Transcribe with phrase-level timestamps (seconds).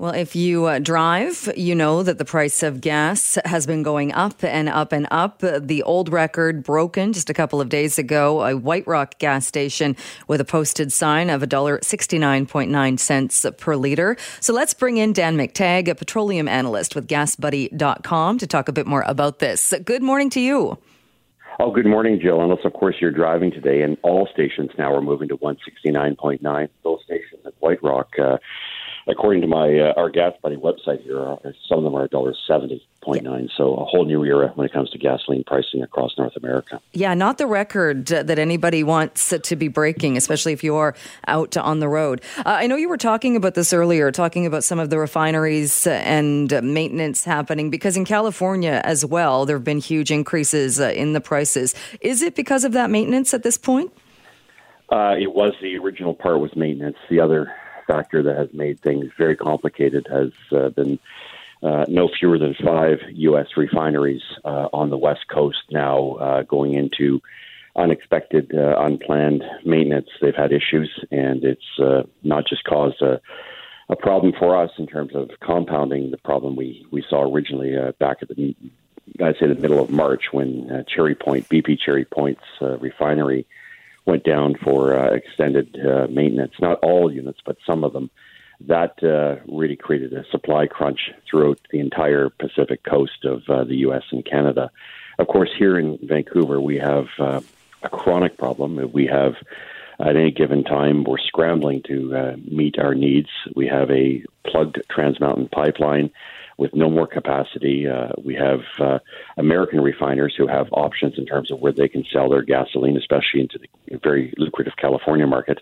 [0.00, 4.14] Well, if you uh, drive, you know that the price of gas has been going
[4.14, 5.40] up and up and up.
[5.40, 8.42] The old record broken just a couple of days ago.
[8.46, 9.94] A White Rock gas station
[10.26, 14.16] with a posted sign of $1.69.9 cents per liter.
[14.40, 18.86] So let's bring in Dan McTeague, a petroleum analyst with GasBuddy.com, to talk a bit
[18.86, 19.74] more about this.
[19.84, 20.78] Good morning to you.
[21.58, 22.40] Oh, good morning, Jill.
[22.40, 26.68] Unless, of course, you're driving today, and all stations now are moving to 169.9.
[26.84, 28.18] Those stations at White Rock.
[28.18, 28.38] Uh,
[29.06, 31.36] according to my uh, our gas buddy website here, uh,
[31.68, 33.48] some of them are dollar seventy point nine.
[33.56, 36.80] So a whole new era when it comes to gasoline pricing across North America.
[36.92, 40.94] Yeah, not the record that anybody wants to be breaking, especially if you're
[41.26, 42.22] out on the road.
[42.38, 45.86] Uh, I know you were talking about this earlier, talking about some of the refineries
[45.86, 51.12] and maintenance happening because in California as well, there have been huge increases uh, in
[51.12, 51.74] the prices.
[52.00, 53.92] Is it because of that maintenance at this point?
[54.90, 56.96] Uh, it was the original part was maintenance.
[57.08, 57.52] The other
[57.90, 60.98] factor that has made things very complicated has uh, been
[61.62, 63.48] uh, no fewer than five U.S.
[63.56, 67.20] refineries uh, on the West Coast now uh, going into
[67.76, 70.08] unexpected, uh, unplanned maintenance.
[70.20, 73.20] They've had issues, and it's uh, not just caused a,
[73.88, 77.92] a problem for us in terms of compounding the problem we, we saw originally uh,
[77.98, 78.56] back at the
[79.20, 83.44] I'd say the middle of March when uh, Cherry Point, BP Cherry Point's uh, refinery
[84.10, 86.54] went down for uh, extended uh, maintenance.
[86.60, 88.10] Not all units, but some of them.
[88.66, 93.76] That uh, really created a supply crunch throughout the entire Pacific coast of uh, the
[93.86, 94.02] U.S.
[94.10, 94.70] and Canada.
[95.18, 97.40] Of course, here in Vancouver, we have uh,
[97.82, 98.90] a chronic problem.
[98.92, 99.36] We have
[100.00, 103.28] at any given time, we're scrambling to uh, meet our needs.
[103.54, 106.10] We have a plugged Trans Mountain pipeline
[106.60, 107.88] with no more capacity.
[107.88, 108.98] Uh, we have uh,
[109.38, 113.40] American refiners who have options in terms of where they can sell their gasoline, especially
[113.40, 115.58] into the very lucrative California market.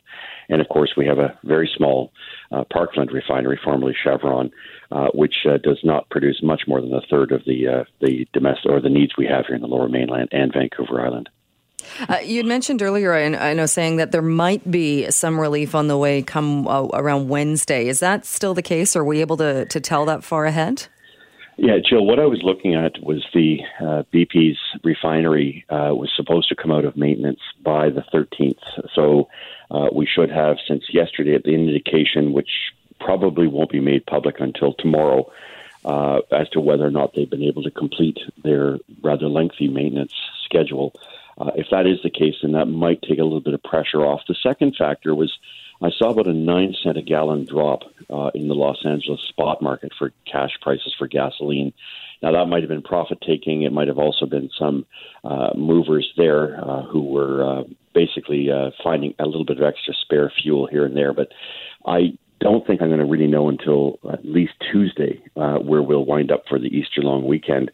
[0.49, 2.11] And of course, we have a very small
[2.51, 4.51] uh, Parkland refinery, formerly Chevron,
[4.91, 8.27] uh, which uh, does not produce much more than a third of the uh, the
[8.33, 11.29] domestic or the needs we have here in the Lower Mainland and Vancouver Island.
[12.09, 15.75] Uh, you had mentioned earlier, I, I, know, saying that there might be some relief
[15.75, 17.89] on the way come uh, around Wednesday.
[17.89, 18.97] Is that still the case?
[18.97, 20.87] Are we able to, to tell that far ahead?
[21.61, 26.49] Yeah, Jill, what I was looking at was the uh, BP's refinery uh, was supposed
[26.51, 28.61] to come out of maintenance by the 13th.
[28.95, 29.29] So
[29.69, 32.51] uh, we should have, since yesterday, the indication, which
[33.01, 35.33] probably won't be made public until tomorrow,
[35.85, 40.15] uh, as to whether or not they've been able to complete their rather lengthy maintenance
[40.45, 40.93] schedule.
[41.39, 44.05] Uh, if that is the case, then that might take a little bit of pressure
[44.05, 44.23] off.
[44.27, 45.33] The second factor was
[45.81, 49.63] I saw about a nine cent a gallon drop uh, in the Los Angeles spot
[49.63, 51.73] market for cash prices for gasoline.
[52.21, 53.63] Now that might have been profit taking.
[53.63, 54.87] It might have also been some
[55.23, 57.63] uh, movers there uh, who were uh,
[57.95, 61.13] basically uh, finding a little bit of extra spare fuel here and there.
[61.13, 61.29] But
[61.87, 66.05] I don't think I'm going to really know until at least Tuesday uh, where we'll
[66.05, 67.71] wind up for the Easter long weekend.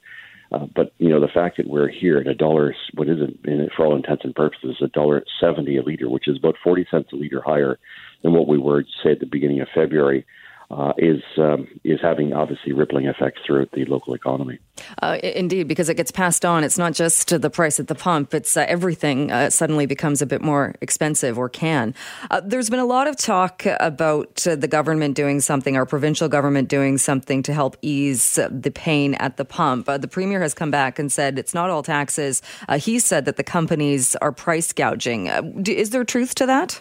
[0.54, 3.50] Uh, but you know the fact that we're here at a dollar, what is it,
[3.50, 6.86] in, for all intents and purposes, a dollar seventy a liter, which is about forty
[6.90, 7.78] cents a liter higher
[8.22, 10.24] than what we were, say, at the beginning of February
[10.70, 14.58] uh, is um, is having obviously rippling effects throughout the local economy.
[15.02, 16.64] Uh, indeed, because it gets passed on.
[16.64, 20.26] It's not just the price at the pump; it's uh, everything uh, suddenly becomes a
[20.26, 21.94] bit more expensive, or can.
[22.30, 26.28] Uh, there's been a lot of talk about uh, the government doing something, our provincial
[26.28, 29.86] government doing something to help ease the pain at the pump.
[29.86, 32.42] the premier has come back and said it's not all taxes.
[32.76, 35.26] he said that the companies are price gouging.
[35.66, 36.80] is there truth to that?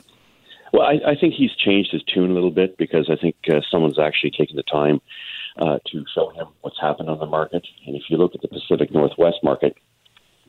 [0.74, 3.62] Well, I, I think he's changed his tune a little bit because I think uh,
[3.70, 5.02] someone's actually taken the time
[5.58, 7.66] uh, to show him what's happened on the market.
[7.86, 9.78] And if you look at the Pacific Northwest market,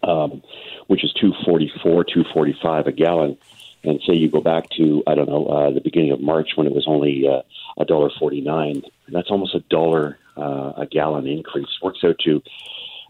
[0.03, 0.43] um,
[0.87, 3.37] which is 244, 245 a gallon,
[3.85, 6.67] and say you go back to I don't know uh, the beginning of March when
[6.67, 7.43] it was only uh,
[7.79, 11.69] a dollar forty nine, that's almost a dollar uh, a gallon increase.
[11.83, 12.43] Works out to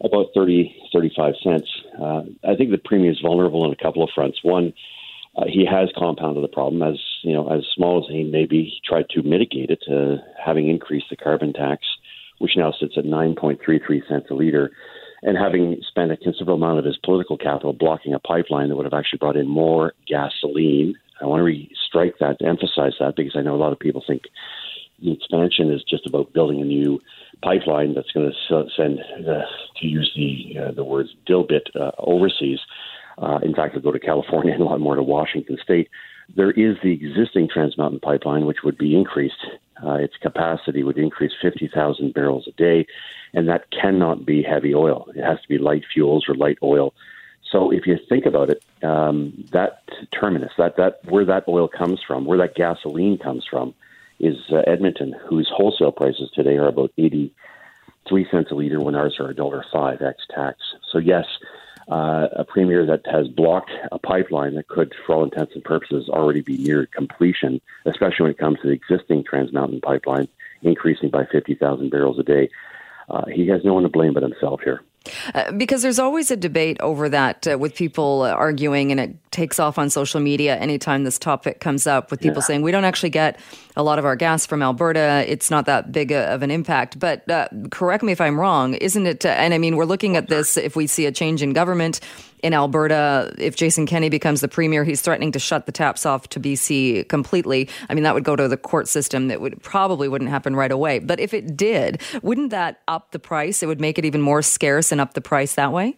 [0.03, 1.69] about 30, 35 cents.
[1.97, 4.43] Uh, I think the premium is vulnerable on a couple of fronts.
[4.43, 4.73] One,
[5.37, 8.65] uh, he has compounded the problem as you know as small as he may be.
[8.65, 11.85] He tried to mitigate it, uh, having increased the carbon tax,
[12.39, 14.71] which now sits at 9.33 cents a liter,
[15.23, 18.87] and having spent a considerable amount of his political capital blocking a pipeline that would
[18.87, 20.95] have actually brought in more gasoline.
[21.21, 24.03] I want to re-strike that, to emphasize that, because I know a lot of people
[24.07, 24.23] think
[25.03, 27.01] the expansion is just about building a new
[27.43, 29.43] pipeline that's going to send, uh,
[29.81, 32.61] to use the uh, the words dilbit, overseas.
[33.19, 35.89] Uh, in fact, it'll go to California and a lot more to Washington State.
[36.35, 39.47] There is the existing Trans Mountain Pipeline, which would be increased.
[39.85, 42.87] Uh, its capacity would increase 50,000 barrels a day,
[43.35, 45.07] and that cannot be heavy oil.
[45.15, 46.95] It has to be light fuels or light oil.
[47.51, 49.83] So if you think about it, um, that
[50.13, 53.75] terminus, that, that where that oil comes from, where that gasoline comes from,
[54.19, 59.17] is uh, Edmonton, whose wholesale prices today are about 83 cents a liter when ours
[59.21, 60.59] are $1.05 ex tax.
[60.91, 61.27] So, yes,
[61.89, 66.09] uh, a premier that has blocked a pipeline that could, for all intents and purposes,
[66.09, 70.29] already be near completion, especially when it comes to the existing Trans Mountain pipeline
[70.63, 72.49] increasing by 50,000 barrels a day.
[73.09, 74.83] Uh, he has no one to blame but himself here.
[75.35, 79.59] Uh, because there's always a debate over that uh, with people arguing, and it takes
[79.59, 82.47] off on social media anytime this topic comes up with people yeah.
[82.47, 83.39] saying we don't actually get
[83.77, 85.25] a lot of our gas from Alberta.
[85.27, 86.99] It's not that big a, of an impact.
[86.99, 89.27] But uh, correct me if I'm wrong, isn't it?
[89.27, 92.01] Uh, and I mean, we're looking at this if we see a change in government
[92.45, 96.29] in Alberta, if Jason Kenney becomes the premier, he's threatening to shut the taps off
[96.29, 97.71] to BC completely.
[97.89, 99.29] I mean, that would go to the court system.
[99.29, 100.99] That would probably wouldn't happen right away.
[100.99, 103.63] But if it did, wouldn't that up the price?
[103.63, 105.97] It would make it even more scarce and up the price that way.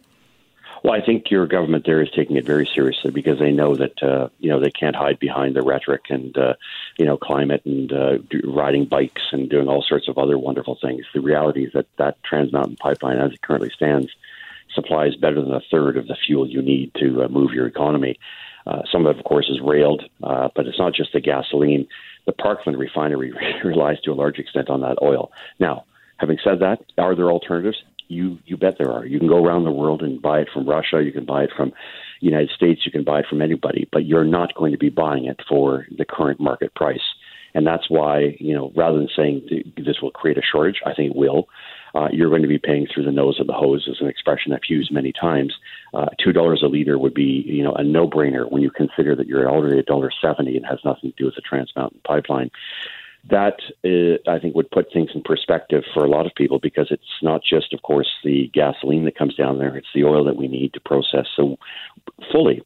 [0.85, 4.01] Well, I think your government there is taking it very seriously because they know that
[4.01, 6.53] uh, you know they can't hide behind the rhetoric and uh,
[6.97, 11.03] you know climate and uh, riding bikes and doing all sorts of other wonderful things.
[11.13, 14.15] The reality is that that Trans Mountain pipeline, as it currently stands,
[14.77, 18.17] supplies better than a third of the fuel you need to uh, move your economy.
[18.67, 21.87] Uh, some of it, of course, is railed, uh, but it's not just the gasoline.
[22.25, 23.33] The Parkland refinery
[23.63, 25.31] relies to a large extent on that oil.
[25.59, 25.85] Now,
[26.17, 27.77] having said that, are there alternatives?
[28.09, 29.05] You you bet there are.
[29.05, 31.03] You can go around the world and buy it from Russia.
[31.03, 31.69] You can buy it from
[32.21, 32.85] the United States.
[32.85, 35.85] You can buy it from anybody, but you're not going to be buying it for
[35.97, 37.01] the current market price.
[37.53, 41.11] And that's why, you know, rather than saying this will create a shortage, I think
[41.11, 41.47] it will
[41.95, 44.53] uh, you're going to be paying through the nose of the hose, is an expression
[44.53, 45.53] I've used many times.
[45.93, 49.27] Uh, Two dollars a liter would be, you know, a no-brainer when you consider that
[49.27, 52.51] you're already a dollar seventy and has nothing to do with the Trans Mountain Pipeline.
[53.29, 56.87] That uh, I think would put things in perspective for a lot of people because
[56.91, 60.37] it's not just, of course, the gasoline that comes down there; it's the oil that
[60.37, 61.57] we need to process so
[62.31, 62.61] fully.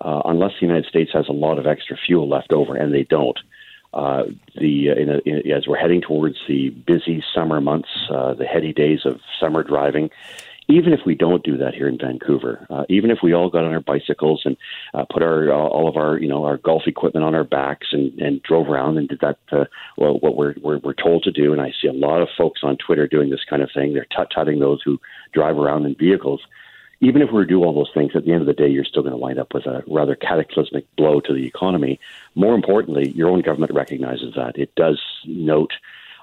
[0.00, 3.02] Uh, unless the United States has a lot of extra fuel left over, and they
[3.02, 3.38] don't,
[3.92, 4.24] uh,
[4.56, 8.44] the uh, in a, in, as we're heading towards the busy summer months, uh, the
[8.44, 10.10] heady days of summer driving.
[10.68, 13.64] Even if we don't do that here in Vancouver, uh, even if we all got
[13.64, 14.56] on our bicycles and
[14.94, 17.88] uh, put our uh, all of our you know our golf equipment on our backs
[17.90, 19.64] and, and drove around and did that, uh,
[19.96, 22.60] well, what we're, we're we're told to do, and I see a lot of folks
[22.62, 23.94] on Twitter doing this kind of thing.
[23.94, 25.00] They're tut tutting those who
[25.32, 26.40] drive around in vehicles
[27.00, 29.02] even if we do all those things, at the end of the day, you're still
[29.02, 31.98] going to wind up with a rather cataclysmic blow to the economy.
[32.34, 34.58] More importantly, your own government recognizes that.
[34.58, 35.72] It does note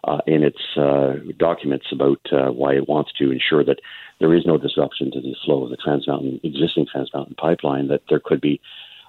[0.03, 3.79] uh, in its uh, documents about uh, why it wants to ensure that
[4.19, 7.88] there is no disruption to the flow of the Trans Mountain, existing Trans Mountain pipeline,
[7.88, 8.62] that there could be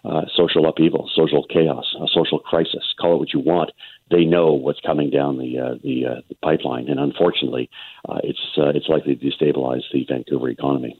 [0.04, 3.70] uh, social upheaval, social chaos, a social crisis, call it what you want.
[4.10, 7.68] They know what's coming down the uh, the, uh, the, pipeline, and unfortunately,
[8.08, 10.98] uh, it's uh, it's likely to destabilize the Vancouver economy.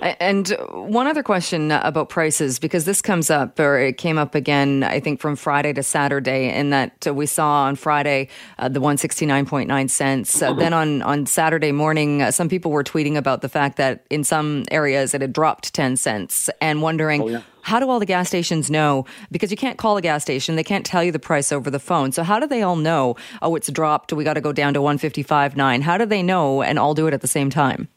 [0.00, 4.82] And one other question about prices, because this comes up, or it came up again,
[4.82, 9.90] I think from Friday to Saturday, in that we saw on Friday uh, the 169.9
[9.90, 10.42] cents.
[10.42, 14.04] Uh, then on, on Saturday morning, uh, some people were tweeting about the fact that
[14.10, 17.22] in some areas it had dropped 10 cents and wondering.
[17.22, 17.42] Oh, yeah.
[17.62, 19.06] How do all the gas stations know?
[19.32, 21.80] Because you can't call a gas station, they can't tell you the price over the
[21.80, 22.12] phone.
[22.12, 23.16] So how do they all know?
[23.42, 24.12] Oh, it's dropped.
[24.12, 25.80] We got to go down to 155.9.
[25.80, 27.88] How do they know and all do it at the same time?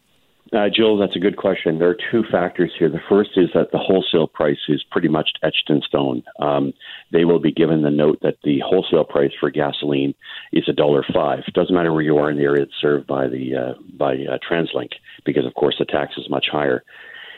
[0.52, 1.78] Uh, Jill, that's a good question.
[1.78, 2.90] There are two factors here.
[2.90, 6.24] The first is that the wholesale price is pretty much etched in stone.
[6.40, 6.74] Um,
[7.12, 10.16] they will be given the note that the wholesale price for gasoline
[10.52, 11.44] is a dollar five.
[11.54, 14.40] Doesn't matter where you are in the area that's served by the uh, by uh,
[14.50, 16.84] TransLink, because of course the tax is much higher.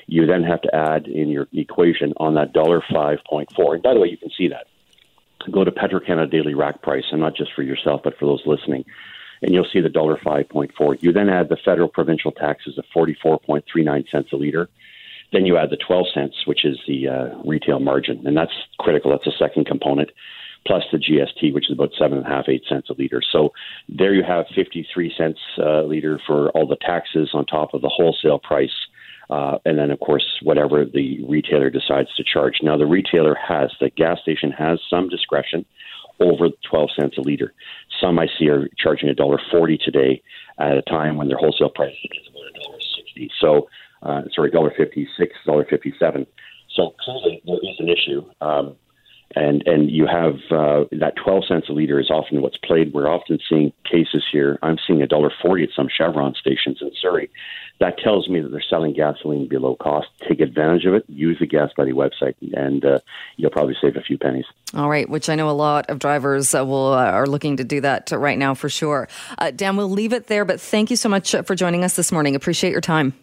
[0.07, 3.73] You then have to add in your equation on that dollar five point four.
[3.73, 4.67] And by the way, you can see that.
[5.51, 8.85] Go to Petro-Canada daily rack price, and not just for yourself, but for those listening
[9.41, 10.95] and you'll see the dollar five point four.
[10.95, 14.35] You then add the federal provincial taxes of forty four point three nine cents a
[14.35, 14.69] liter.
[15.31, 19.11] Then you add the twelve cents, which is the uh, retail margin, and that's critical.
[19.11, 20.11] That's the second component,
[20.67, 23.21] plus the GST, which is about seven and a half, eight cents a liter.
[23.31, 23.53] So
[23.89, 27.81] there you have fifty three cents a liter for all the taxes on top of
[27.81, 28.75] the wholesale price.
[29.29, 32.55] Uh, and then, of course, whatever the retailer decides to charge.
[32.61, 35.65] Now, the retailer has, the gas station has some discretion
[36.21, 37.53] over 12 cents a liter.
[37.99, 40.21] Some I see are charging a dollar forty today
[40.59, 43.29] at a time when their wholesale price is about a dollar sixty.
[43.39, 43.67] So,
[44.03, 46.25] uh, sorry, dollar fifty six, dollar fifty seven.
[46.75, 48.23] So clearly there is an issue.
[48.39, 48.75] Um,
[49.35, 52.93] and and you have uh, that 12 cents a liter is often what's played.
[52.93, 54.59] We're often seeing cases here.
[54.61, 57.29] I'm seeing a dollar forty at some Chevron stations in Surrey.
[57.79, 60.07] That tells me that they're selling gasoline below cost.
[60.27, 61.03] Take advantage of it.
[61.07, 62.99] Use the Gas Buddy website, and uh,
[63.37, 64.45] you'll probably save a few pennies.
[64.75, 67.63] All right, which I know a lot of drivers uh, will uh, are looking to
[67.63, 69.07] do that right now for sure.
[69.39, 72.11] Uh, Dan, we'll leave it there, but thank you so much for joining us this
[72.11, 72.35] morning.
[72.35, 73.13] Appreciate your time.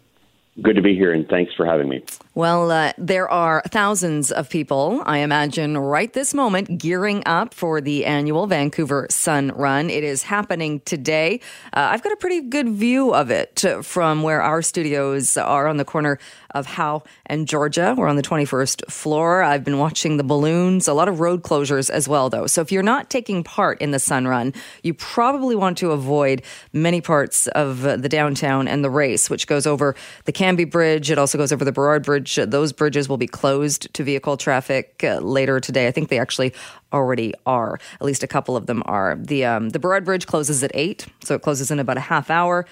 [0.61, 2.03] Good to be here, and thanks for having me.
[2.39, 7.81] Well, uh, there are thousands of people, I imagine, right this moment, gearing up for
[7.81, 9.89] the annual Vancouver Sun Run.
[9.89, 11.41] It is happening today.
[11.73, 15.75] Uh, I've got a pretty good view of it from where our studios are on
[15.75, 16.17] the corner
[16.51, 17.93] of Howe and Georgia.
[17.97, 19.43] We're on the 21st floor.
[19.43, 22.47] I've been watching the balloons, a lot of road closures as well, though.
[22.47, 26.41] So if you're not taking part in the Sun Run, you probably want to avoid
[26.71, 29.93] many parts of the downtown and the race, which goes over
[30.23, 31.11] the Cambie Bridge.
[31.11, 32.28] It also goes over the Burrard Bridge.
[32.35, 35.87] Those bridges will be closed to vehicle traffic uh, later today.
[35.87, 36.53] I think they actually
[36.91, 37.79] already are.
[37.95, 39.17] At least a couple of them are.
[39.19, 42.29] The um, the Burrard Bridge closes at eight, so it closes in about a half
[42.29, 42.65] hour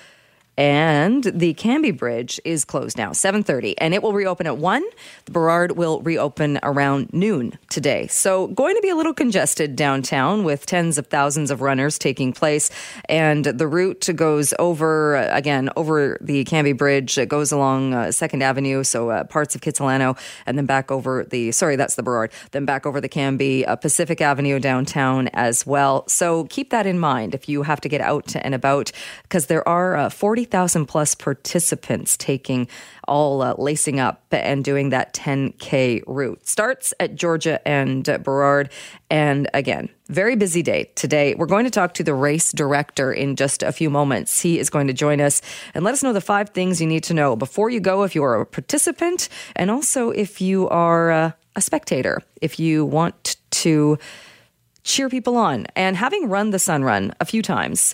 [0.57, 4.83] and the Cambie Bridge is closed now, 7:30, and it will reopen at 1.
[5.25, 8.07] The Burrard will reopen around noon today.
[8.07, 12.33] So, going to be a little congested downtown with tens of thousands of runners taking
[12.33, 12.71] place,
[13.07, 18.41] and the route goes over again over the Cambie Bridge, it goes along uh, 2nd
[18.41, 22.31] Avenue, so uh, parts of Kitsilano and then back over the sorry, that's the Burrard,
[22.51, 26.07] then back over the Cambie uh, Pacific Avenue downtown as well.
[26.07, 29.67] So, keep that in mind if you have to get out and about because there
[29.67, 32.69] are uh, 40 3,000 plus participants taking
[33.05, 36.47] all uh, lacing up and doing that 10K route.
[36.47, 38.69] Starts at Georgia and Burrard.
[39.09, 41.35] And again, very busy day today.
[41.35, 44.39] We're going to talk to the race director in just a few moments.
[44.39, 45.41] He is going to join us
[45.73, 48.15] and let us know the five things you need to know before you go if
[48.15, 53.35] you are a participant and also if you are uh, a spectator, if you want
[53.51, 53.99] to
[54.85, 55.67] cheer people on.
[55.75, 57.93] And having run the Sun Run a few times,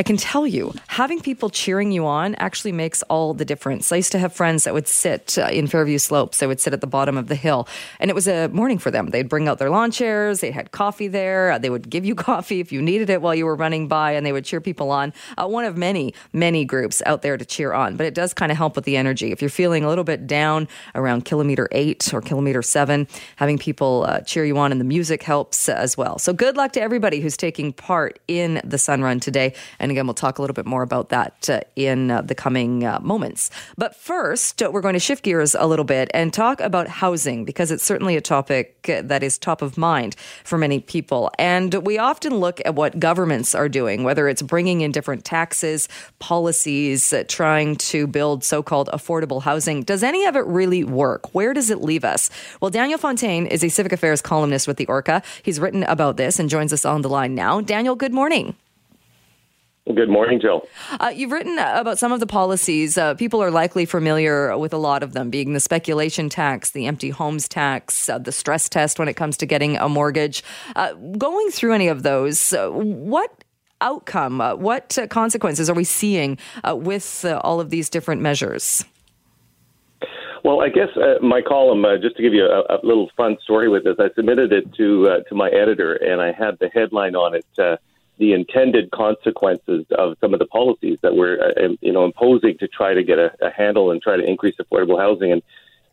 [0.00, 3.90] I can tell you, having people cheering you on actually makes all the difference.
[3.90, 6.38] I used to have friends that would sit uh, in Fairview Slopes.
[6.38, 7.66] They would sit at the bottom of the hill,
[7.98, 9.08] and it was a morning for them.
[9.08, 10.38] They'd bring out their lawn chairs.
[10.38, 11.50] They had coffee there.
[11.50, 14.12] Uh, they would give you coffee if you needed it while you were running by,
[14.12, 15.12] and they would cheer people on.
[15.36, 18.52] Uh, one of many, many groups out there to cheer on, but it does kind
[18.52, 19.32] of help with the energy.
[19.32, 24.04] If you're feeling a little bit down around kilometer eight or kilometer seven, having people
[24.06, 26.20] uh, cheer you on and the music helps as well.
[26.20, 29.54] So good luck to everybody who's taking part in the Sun Run today.
[29.80, 32.34] And and again, we'll talk a little bit more about that uh, in uh, the
[32.34, 33.50] coming uh, moments.
[33.78, 37.46] But first, uh, we're going to shift gears a little bit and talk about housing
[37.46, 40.14] because it's certainly a topic uh, that is top of mind
[40.44, 41.30] for many people.
[41.38, 45.88] And we often look at what governments are doing, whether it's bringing in different taxes,
[46.18, 49.84] policies, uh, trying to build so called affordable housing.
[49.84, 51.34] Does any of it really work?
[51.34, 52.28] Where does it leave us?
[52.60, 55.22] Well, Daniel Fontaine is a civic affairs columnist with the Orca.
[55.42, 57.62] He's written about this and joins us on the line now.
[57.62, 58.54] Daniel, good morning.
[59.94, 60.68] Good morning, Jill.
[61.00, 62.98] Uh, you've written about some of the policies.
[62.98, 66.86] Uh, people are likely familiar with a lot of them, being the speculation tax, the
[66.86, 70.44] empty homes tax, uh, the stress test when it comes to getting a mortgage.
[70.76, 73.44] Uh, going through any of those, uh, what
[73.80, 78.84] outcome, uh, what consequences are we seeing with all of these different measures?
[80.44, 83.36] Well, I guess uh, my column, uh, just to give you a, a, little fun
[83.42, 86.68] story with this, I submitted it to uh, to my editor, and I had the
[86.68, 87.44] headline on it
[88.18, 92.68] the intended consequences of some of the policies that we're, uh, you know, imposing to
[92.68, 95.32] try to get a, a handle and try to increase affordable housing.
[95.32, 95.42] And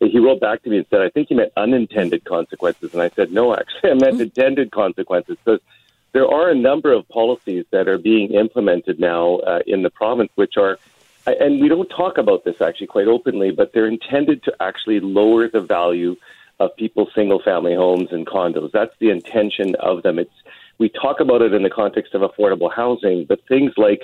[0.00, 3.08] he wrote back to me and said, "I think you meant unintended consequences." And I
[3.10, 5.60] said, "No, actually, I meant intended consequences." Because
[6.12, 10.30] there are a number of policies that are being implemented now uh, in the province,
[10.34, 10.78] which are,
[11.26, 15.48] and we don't talk about this actually quite openly, but they're intended to actually lower
[15.48, 16.16] the value
[16.58, 18.72] of people's single-family homes and condos.
[18.72, 20.18] That's the intention of them.
[20.18, 20.38] It's
[20.78, 24.02] we talk about it in the context of affordable housing, but things like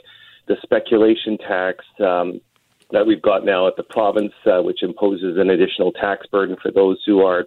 [0.48, 2.40] the speculation tax um,
[2.90, 6.70] that we've got now at the province, uh, which imposes an additional tax burden for
[6.70, 7.46] those who are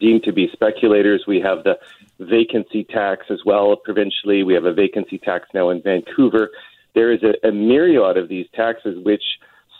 [0.00, 1.24] deemed to be speculators.
[1.26, 1.78] We have the
[2.18, 4.42] vacancy tax as well provincially.
[4.42, 6.50] We have a vacancy tax now in Vancouver.
[6.94, 9.22] There is a, a myriad of these taxes, which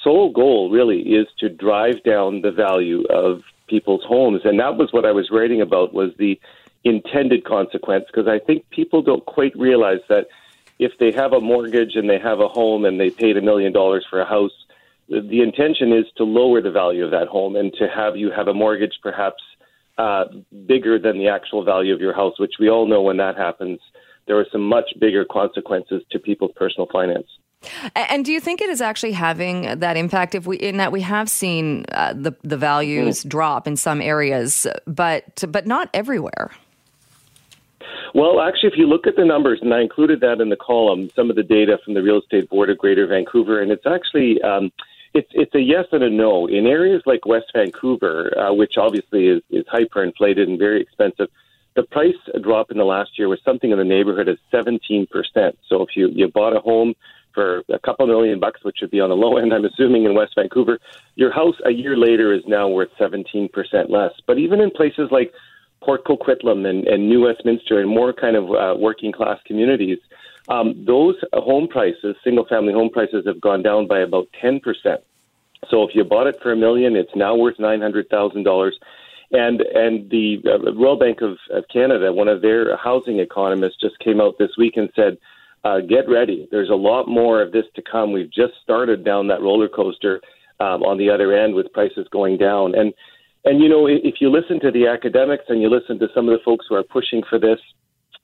[0.02, 4.42] sole goal really is to drive down the value of people's homes.
[4.44, 6.38] And that was what I was writing about was the
[6.84, 10.26] intended consequence because I think people don't quite realize that
[10.78, 13.72] if they have a mortgage and they have a home and they paid a million
[13.72, 14.52] dollars for a house,
[15.08, 18.48] the intention is to lower the value of that home and to have you have
[18.48, 19.42] a mortgage perhaps
[19.98, 20.24] uh,
[20.66, 23.78] bigger than the actual value of your house, which we all know when that happens,
[24.26, 27.26] there are some much bigger consequences to people's personal finance.
[27.94, 30.34] And do you think it is actually having that impact?
[30.34, 33.28] If we in that we have seen uh, the the values mm.
[33.28, 36.50] drop in some areas, but but not everywhere.
[38.14, 41.10] Well, actually, if you look at the numbers, and I included that in the column,
[41.14, 44.40] some of the data from the Real Estate Board of Greater Vancouver, and it's actually
[44.42, 44.72] um,
[45.14, 46.46] it's it's a yes and a no.
[46.46, 51.28] In areas like West Vancouver, uh, which obviously is, is hyperinflated and very expensive,
[51.74, 55.08] the price drop in the last year was something in the neighborhood of 17%.
[55.68, 56.94] So if you, you bought a home
[57.34, 60.14] for a couple million bucks, which would be on the low end, I'm assuming, in
[60.14, 60.78] West Vancouver,
[61.14, 63.48] your house a year later is now worth 17%
[63.88, 64.12] less.
[64.26, 65.32] But even in places like
[65.82, 69.98] Port Coquitlam and, and New Westminster and more kind of uh, working class communities,
[70.48, 74.60] um, those home prices, single family home prices, have gone down by about 10%.
[75.68, 78.72] So if you bought it for a million, it's now worth $900,000.
[79.34, 83.98] And and the uh, Royal Bank of, of Canada, one of their housing economists, just
[83.98, 85.16] came out this week and said,
[85.64, 86.46] uh, "Get ready.
[86.50, 88.12] There's a lot more of this to come.
[88.12, 90.20] We've just started down that roller coaster
[90.60, 92.92] um, on the other end with prices going down." And
[93.44, 96.38] and you know, if you listen to the academics and you listen to some of
[96.38, 97.58] the folks who are pushing for this,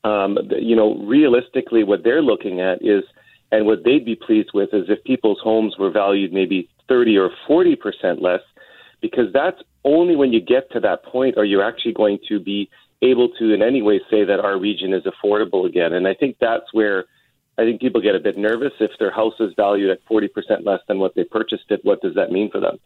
[0.05, 3.03] um, you know, realistically, what they're looking at is,
[3.51, 7.31] and what they'd be pleased with is if people's homes were valued maybe 30 or
[7.47, 8.43] 40 percent less,
[9.01, 12.69] because that's only when you get to that point are you actually going to be
[13.03, 15.95] able to in any way say that our region is affordable again.
[15.95, 17.05] And I think that's where
[17.59, 20.29] I think people get a bit nervous if their house is valued at 40%
[20.65, 21.81] less than what they purchased it.
[21.83, 22.79] What does that mean for them?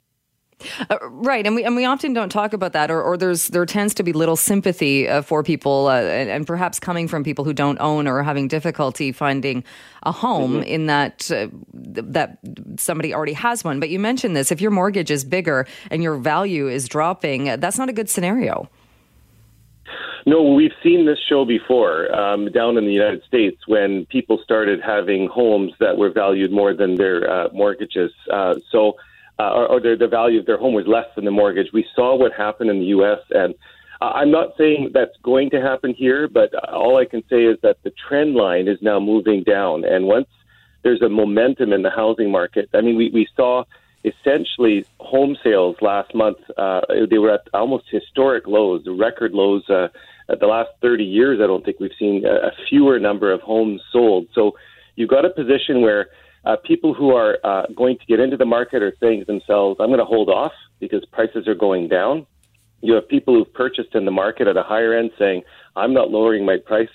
[0.90, 3.64] Uh, right, and we and we often don't talk about that, or, or there's there
[3.66, 7.44] tends to be little sympathy uh, for people, uh, and, and, perhaps coming from people
[7.44, 9.64] who don't own or are having difficulty finding
[10.02, 10.62] a home mm-hmm.
[10.62, 12.38] in that uh, that
[12.76, 13.80] somebody already has one.
[13.80, 17.78] But you mentioned this: if your mortgage is bigger and your value is dropping, that's
[17.78, 18.68] not a good scenario.
[20.24, 24.80] No, we've seen this show before um, down in the United States when people started
[24.80, 28.12] having homes that were valued more than their uh, mortgages.
[28.30, 28.96] Uh, so
[29.42, 31.68] uh, or, or their, the value of their home was less than the mortgage.
[31.72, 33.18] We saw what happened in the U.S.
[33.30, 33.54] and
[34.00, 37.58] uh, I'm not saying that's going to happen here, but all I can say is
[37.62, 39.84] that the trend line is now moving down.
[39.84, 40.28] And once
[40.82, 43.64] there's a momentum in the housing market, I mean, we, we saw
[44.04, 49.68] essentially home sales last month, uh, they were at almost historic lows, record lows.
[49.68, 49.88] Uh,
[50.28, 53.40] at the last 30 years, I don't think we've seen a, a fewer number of
[53.40, 54.26] homes sold.
[54.34, 54.52] So
[54.96, 56.08] you've got a position where
[56.44, 59.78] uh, people who are uh, going to get into the market are saying to themselves,
[59.80, 62.26] I'm going to hold off because prices are going down.
[62.80, 65.42] You have people who've purchased in the market at a higher end saying,
[65.76, 66.88] I'm not lowering my price.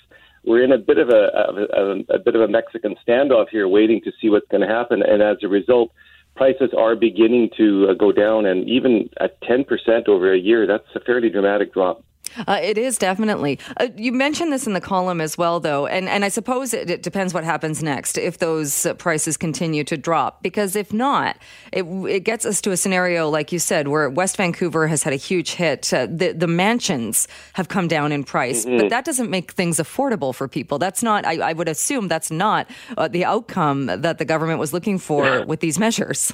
[0.44, 3.66] We're in a bit of a, a, a, a bit of a Mexican standoff here,
[3.68, 5.02] waiting to see what's going to happen.
[5.02, 5.92] And as a result,
[6.36, 10.86] prices are beginning to uh, go down, and even at 10% over a year, that's
[10.94, 12.04] a fairly dramatic drop.
[12.46, 13.58] Uh, it is definitely.
[13.76, 16.90] Uh, you mentioned this in the column as well, though, and and I suppose it,
[16.90, 20.42] it depends what happens next if those uh, prices continue to drop.
[20.42, 21.36] Because if not,
[21.72, 25.12] it it gets us to a scenario like you said, where West Vancouver has had
[25.12, 25.92] a huge hit.
[25.92, 28.78] Uh, the the mansions have come down in price, mm-hmm.
[28.78, 30.78] but that doesn't make things affordable for people.
[30.78, 31.24] That's not.
[31.26, 35.44] I, I would assume that's not uh, the outcome that the government was looking for
[35.44, 36.32] with these measures.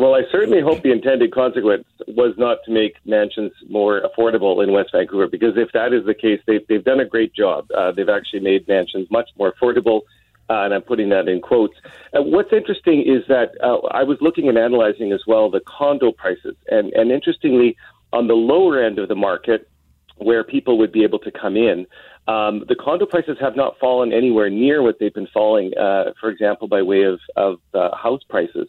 [0.00, 4.72] Well, I certainly hope the intended consequence was not to make mansions more affordable in
[4.72, 7.66] West Vancouver, because if that is the case, they've, they've done a great job.
[7.70, 10.00] Uh, they've actually made mansions much more affordable,
[10.48, 11.74] uh, and I'm putting that in quotes.
[12.14, 16.12] Uh, what's interesting is that uh, I was looking and analyzing as well the condo
[16.12, 17.76] prices, and, and interestingly,
[18.14, 19.68] on the lower end of the market,
[20.16, 21.86] where people would be able to come in,
[22.26, 26.30] um, the condo prices have not fallen anywhere near what they've been falling, uh, for
[26.30, 27.58] example, by way of, of
[27.92, 28.66] house prices.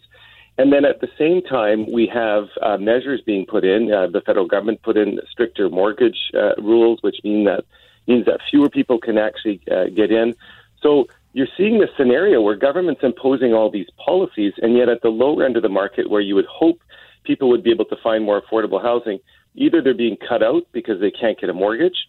[0.58, 3.92] And then at the same time, we have uh, measures being put in.
[3.92, 7.66] Uh, the federal government put in stricter mortgage uh, rules, which mean that
[8.08, 10.36] means that fewer people can actually uh, get in.
[10.82, 15.10] So you're seeing this scenario where government's imposing all these policies, and yet at the
[15.10, 16.80] lower end of the market, where you would hope
[17.24, 19.20] people would be able to find more affordable housing,
[19.56, 22.08] either they're being cut out because they can't get a mortgage,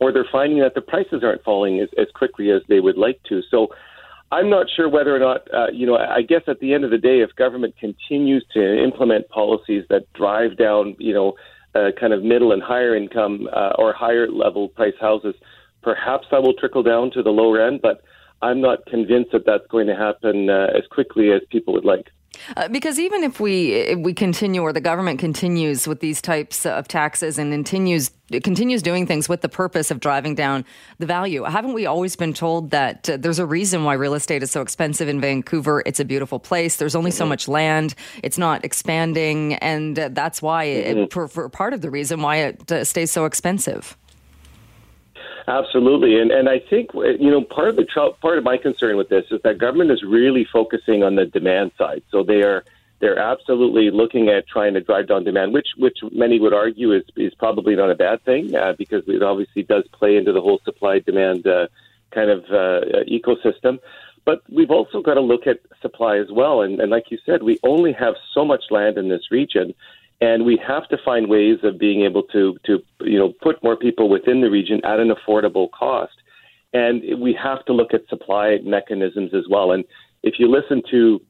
[0.00, 3.22] or they're finding that the prices aren't falling as, as quickly as they would like
[3.24, 3.42] to.
[3.50, 3.68] So
[4.30, 6.90] I'm not sure whether or not, uh, you know, I guess at the end of
[6.90, 11.32] the day, if government continues to implement policies that drive down, you know,
[11.74, 15.34] uh, kind of middle and higher income uh, or higher level price houses,
[15.82, 17.80] perhaps that will trickle down to the lower end.
[17.80, 18.02] But
[18.42, 22.08] I'm not convinced that that's going to happen uh, as quickly as people would like.
[22.56, 26.66] Uh, because even if we if we continue or the government continues with these types
[26.66, 28.10] of taxes and continues
[28.42, 30.64] continues doing things with the purpose of driving down
[30.98, 34.42] the value, haven't we always been told that uh, there's a reason why real estate
[34.42, 35.82] is so expensive in Vancouver?
[35.86, 36.76] It's a beautiful place.
[36.76, 37.18] There's only mm-hmm.
[37.18, 37.94] so much land.
[38.22, 41.04] It's not expanding, and uh, that's why mm-hmm.
[41.06, 43.96] for, for, part of the reason why it uh, stays so expensive.
[45.48, 47.86] Absolutely, and and I think you know part of the
[48.20, 51.72] part of my concern with this is that government is really focusing on the demand
[51.78, 52.02] side.
[52.10, 52.64] So they are
[53.00, 57.04] they're absolutely looking at trying to drive down demand, which which many would argue is
[57.16, 60.60] is probably not a bad thing uh, because it obviously does play into the whole
[60.66, 61.68] supply demand uh,
[62.10, 63.78] kind of uh, ecosystem.
[64.26, 67.42] But we've also got to look at supply as well, and, and like you said,
[67.42, 69.74] we only have so much land in this region,
[70.20, 73.76] and we have to find ways of being able to to you know put more
[73.76, 76.12] people within the region at an affordable cost.
[76.72, 79.72] and we have to look at supply mechanisms as well.
[79.72, 79.84] And
[80.22, 81.20] if you listen to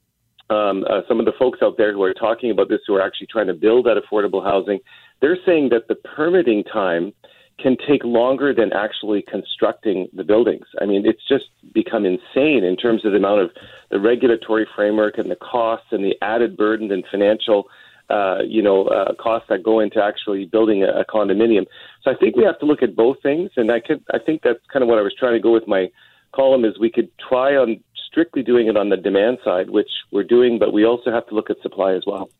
[0.51, 3.03] um, uh, some of the folks out there who are talking about this, who are
[3.03, 4.79] actually trying to build that affordable housing,
[5.21, 7.13] they're saying that the permitting time
[7.59, 10.65] can take longer than actually constructing the buildings.
[10.81, 13.51] I mean, it's just become insane in terms of the amount of
[13.91, 17.65] the regulatory framework and the costs and the added burden and financial,
[18.11, 21.67] uh, you know, uh, costs that go into actually building a, a condominium.
[22.03, 24.43] So I think we have to look at both things, and I could, I think
[24.43, 25.91] that's kind of what I was trying to go with my
[26.35, 30.25] column is we could try on strictly doing it on the demand side, which we're
[30.25, 32.31] doing, but we also have to look at supply as well.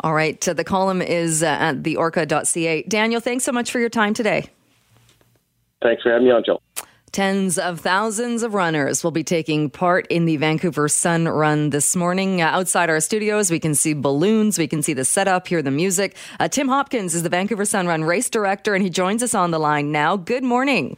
[0.00, 0.46] All right.
[0.46, 2.82] Uh, the column is uh, at theorca.ca.
[2.82, 4.46] Daniel, thanks so much for your time today.
[5.82, 6.62] Thanks for having me on, Jill.
[7.12, 11.94] Tens of thousands of runners will be taking part in the Vancouver Sun Run this
[11.94, 12.40] morning.
[12.40, 15.70] Uh, outside our studios, we can see balloons, we can see the setup, hear the
[15.70, 16.16] music.
[16.40, 19.50] Uh, Tim Hopkins is the Vancouver Sun Run race director, and he joins us on
[19.50, 20.16] the line now.
[20.16, 20.96] Good morning.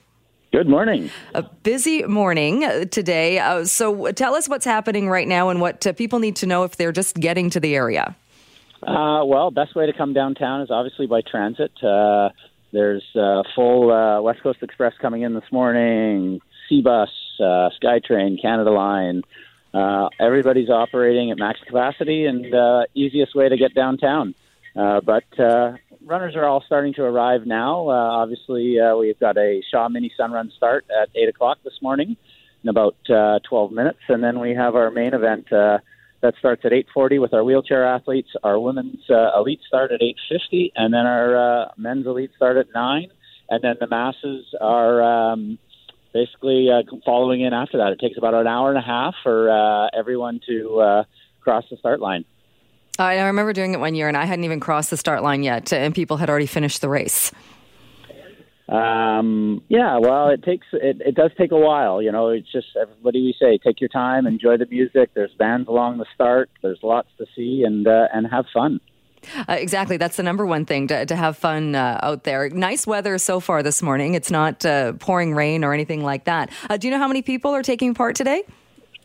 [0.52, 1.10] Good morning.
[1.34, 3.40] A busy morning uh, today.
[3.40, 6.62] Uh, so tell us what's happening right now and what uh, people need to know
[6.62, 8.14] if they're just getting to the area.
[8.84, 11.72] Uh, well, best way to come downtown is obviously by transit.
[12.74, 17.08] Uh, there's uh, full West Coast Express coming in this morning, Seabus,
[17.40, 19.22] SkyTrain, Canada Line.
[20.20, 24.34] everybody's operating at max capacity and the easiest way to get downtown.
[24.74, 25.24] but
[26.04, 27.88] runners are all starting to arrive now.
[27.88, 31.74] Uh, obviously, uh, we've got a Shaw Mini Sun Run start at 8 o'clock this
[31.82, 32.16] morning
[32.62, 34.00] in about uh, 12 minutes.
[34.08, 35.78] And then we have our main event uh,
[36.24, 40.72] that starts at 8.40 with our wheelchair athletes, our women's uh, elite start at 8.50,
[40.74, 43.08] and then our uh, men's elite start at 9.
[43.50, 45.58] And then the masses are um,
[46.14, 47.92] basically uh, following in after that.
[47.92, 51.04] It takes about an hour and a half for uh, everyone to uh,
[51.42, 52.24] cross the start line.
[52.98, 55.74] I remember doing it one year, and I hadn't even crossed the start line yet,
[55.74, 57.32] and people had already finished the race.
[58.68, 62.00] Um, yeah, well, it takes it, it does take a while.
[62.00, 62.68] You know, it's just
[63.02, 63.58] what do we say?
[63.58, 65.10] Take your time, enjoy the music.
[65.14, 66.50] There's bands along the start.
[66.62, 68.80] There's lots to see, and uh, and have fun.
[69.48, 69.96] Uh, exactly.
[69.96, 72.48] That's the number one thing to, to have fun uh, out there.
[72.50, 74.14] Nice weather so far this morning.
[74.14, 76.50] It's not uh, pouring rain or anything like that.
[76.68, 78.42] Uh, do you know how many people are taking part today?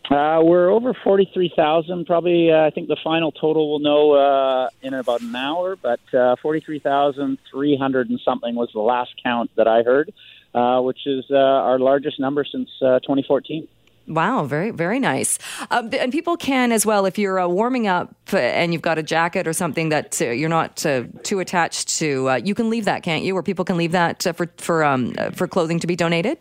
[0.10, 2.06] Uh, we're over 43,000.
[2.06, 6.00] Probably, uh, I think the final total we'll know uh, in about an hour, but
[6.14, 10.12] uh, 43,300 and something was the last count that I heard,
[10.56, 13.68] uh, which is uh, our largest number since uh, 2014.
[14.10, 15.38] Wow, very, very nice.
[15.70, 19.04] Um, and people can as well, if you're uh, warming up and you've got a
[19.04, 22.86] jacket or something that uh, you're not uh, too attached to, uh, you can leave
[22.86, 23.38] that, can't you?
[23.38, 26.40] Or people can leave that uh, for for um, uh, for clothing to be donated.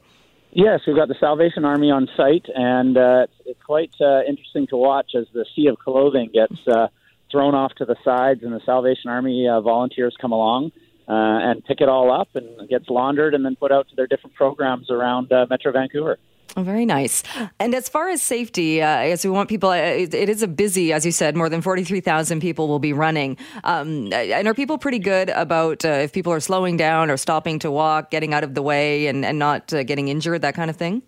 [0.53, 4.77] Yes, we've got the Salvation Army on site, and uh, it's quite uh, interesting to
[4.77, 6.89] watch as the sea of clothing gets uh,
[7.31, 10.73] thrown off to the sides, and the Salvation Army uh, volunteers come along
[11.07, 14.07] uh, and pick it all up, and gets laundered and then put out to their
[14.07, 16.19] different programs around uh, Metro Vancouver.
[16.57, 17.23] Oh, very nice.
[17.59, 20.49] And as far as safety, uh, as we want people, uh, it, it is a
[20.49, 23.37] busy, as you said, more than 43,000 people will be running.
[23.65, 27.59] Um, and are people pretty good about uh, if people are slowing down or stopping
[27.61, 30.71] to walk, getting out of the way and, and not uh, getting injured, that kind
[30.71, 31.03] of thing?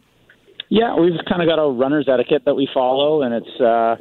[0.68, 3.96] Yeah, we've kind of got a runner's etiquette that we follow, and it's uh,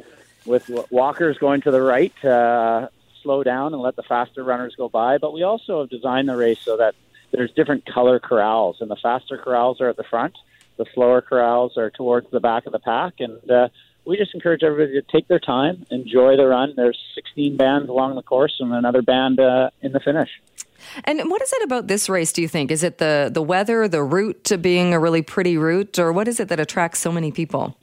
[0.46, 2.88] with walkers going to the right, uh,
[3.22, 5.18] slow down and let the faster runners go by.
[5.18, 6.94] But we also have designed the race so that
[7.32, 10.36] there's different color corrals, and the faster corrals are at the front
[10.80, 13.68] the slower corrals are towards the back of the pack, and uh,
[14.06, 16.72] we just encourage everybody to take their time, enjoy the run.
[16.74, 20.30] There's 16 bands along the course, and another band uh, in the finish.
[21.04, 22.32] And what is it about this race?
[22.32, 25.58] Do you think is it the the weather, the route to being a really pretty
[25.58, 27.76] route, or what is it that attracts so many people?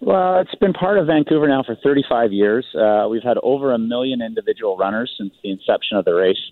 [0.00, 2.64] Well, it's been part of Vancouver now for 35 years.
[2.72, 6.44] Uh, we've had over a million individual runners since the inception of the race,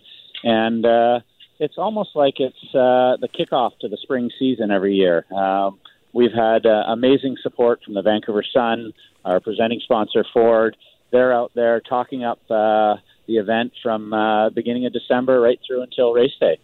[0.43, 1.21] and uh,
[1.59, 5.25] it's almost like it's uh, the kickoff to the spring season every year.
[5.35, 5.79] Um,
[6.13, 8.93] we've had uh, amazing support from the Vancouver Sun,
[9.25, 10.77] our presenting sponsor Ford.
[11.13, 15.83] They're out there talking up uh, the event from uh, beginning of December right through
[15.83, 16.59] until race day.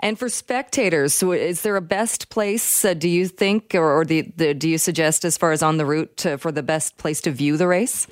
[0.00, 2.84] And for spectators, so is there a best place?
[2.84, 5.76] Uh, do you think, or, or the, the, do you suggest, as far as on
[5.76, 8.06] the route, to, for the best place to view the race?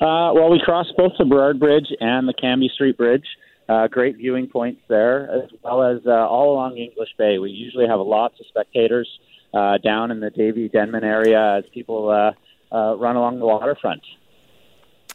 [0.00, 3.24] Uh, well, we cross both the Burrard Bridge and the Cambie Street Bridge.
[3.72, 7.38] Uh, great viewing points there, as well as uh, all along English Bay.
[7.38, 9.08] We usually have lots of spectators
[9.54, 12.32] uh, down in the Davie Denman area as people uh,
[12.74, 14.02] uh, run along the waterfront.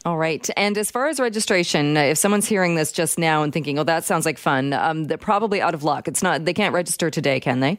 [0.04, 0.48] All right.
[0.56, 4.04] And as far as registration, if someone's hearing this just now and thinking, "Oh, that
[4.04, 6.08] sounds like fun," um, they're probably out of luck.
[6.08, 6.44] It's not.
[6.44, 7.78] They can't register today, can they?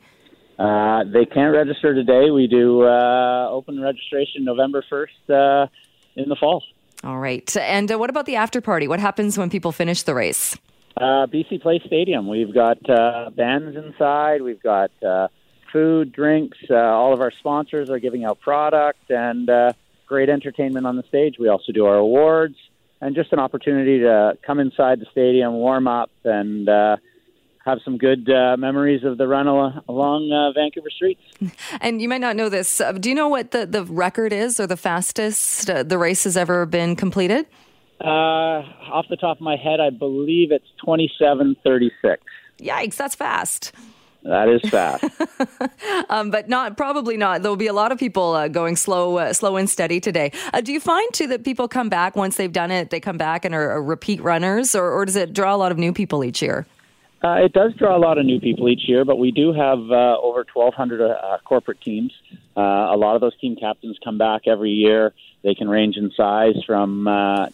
[0.58, 2.32] Uh, they can't register today.
[2.32, 5.68] We do uh, open registration November first uh,
[6.16, 6.64] in the fall.
[7.04, 7.56] All right.
[7.58, 8.88] And uh, what about the after party?
[8.88, 10.58] What happens when people finish the race?
[10.98, 12.28] Uh, BC Place Stadium.
[12.28, 14.42] We've got uh, bands inside.
[14.42, 15.30] We've got uh,
[15.72, 16.58] food, drinks.
[16.70, 19.74] Uh, all of our sponsors are giving out product and uh,
[20.08, 21.36] great entertainment on the stage.
[21.40, 22.56] We also do our awards
[23.02, 26.98] and just an opportunity to come inside the stadium, warm up, and uh,
[27.66, 31.22] have some good uh, memories of the run al- along uh, Vancouver streets.
[31.82, 32.82] And you might not know this.
[32.82, 36.24] Uh, do you know what the, the record is or the fastest uh, the race
[36.26, 37.46] has ever been completed?
[38.02, 42.24] Uh, off the top of my head, I believe it's 2736.
[42.60, 43.74] Yikes, that's fast.
[44.24, 45.06] That is fast,
[46.10, 47.42] um, but not probably not.
[47.42, 50.34] There will be a lot of people uh, going slow, uh, slow and steady today.
[50.54, 52.90] Uh, do you find too that people come back once they've done it?
[52.90, 55.72] They come back and are, are repeat runners, or, or, does it draw a lot
[55.72, 56.68] of new people each year?
[57.24, 59.80] Uh, it does draw a lot of new people each year, but we do have
[59.90, 62.12] uh, over 1,200 uh, corporate teams.
[62.60, 65.14] A lot of those team captains come back every year.
[65.44, 67.06] They can range in size from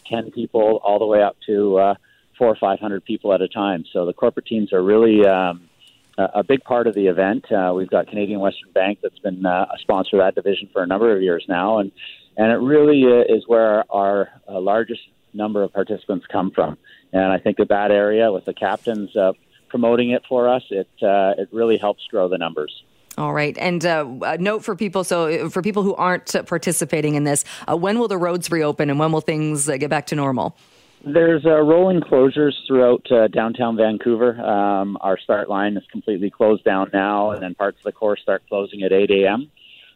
[0.10, 1.96] 10 people all the way up to
[2.38, 3.86] four or 500 people at a time.
[3.94, 5.70] So the corporate teams are really um,
[6.18, 7.52] a big part of the event.
[7.52, 10.82] Uh, we've got Canadian Western Bank that's been uh, a sponsor of that division for
[10.82, 11.92] a number of years now, and
[12.38, 15.02] and it really uh, is where our uh, largest
[15.34, 16.78] number of participants come from.
[17.14, 19.34] And I think that that area, with the captains uh,
[19.70, 22.84] promoting it for us, it uh, it really helps grow the numbers.
[23.18, 25.06] All right, and uh, a note for people.
[25.06, 29.00] So, for people who aren't participating in this, uh, when will the roads reopen, and
[29.00, 30.58] when will things uh, get back to normal?
[31.06, 34.42] There's uh, rolling closures throughout uh, downtown Vancouver.
[34.42, 38.20] Um, our start line is completely closed down now, and then parts of the course
[38.22, 39.52] start closing at 8 a.m.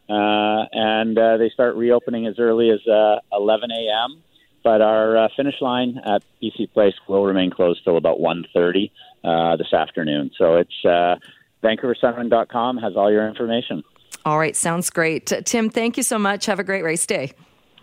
[0.08, 4.22] Uh, and uh, they start reopening as early as uh, 11 a.m.
[4.62, 8.90] But our uh, finish line at BC Place will remain closed till about 1:30
[9.24, 10.30] uh, this afternoon.
[10.36, 11.16] So it's uh,
[11.62, 13.82] VancouverSunrun.com has all your information.
[14.24, 15.26] All right, sounds great.
[15.44, 16.46] Tim, thank you so much.
[16.46, 17.32] Have a great race day.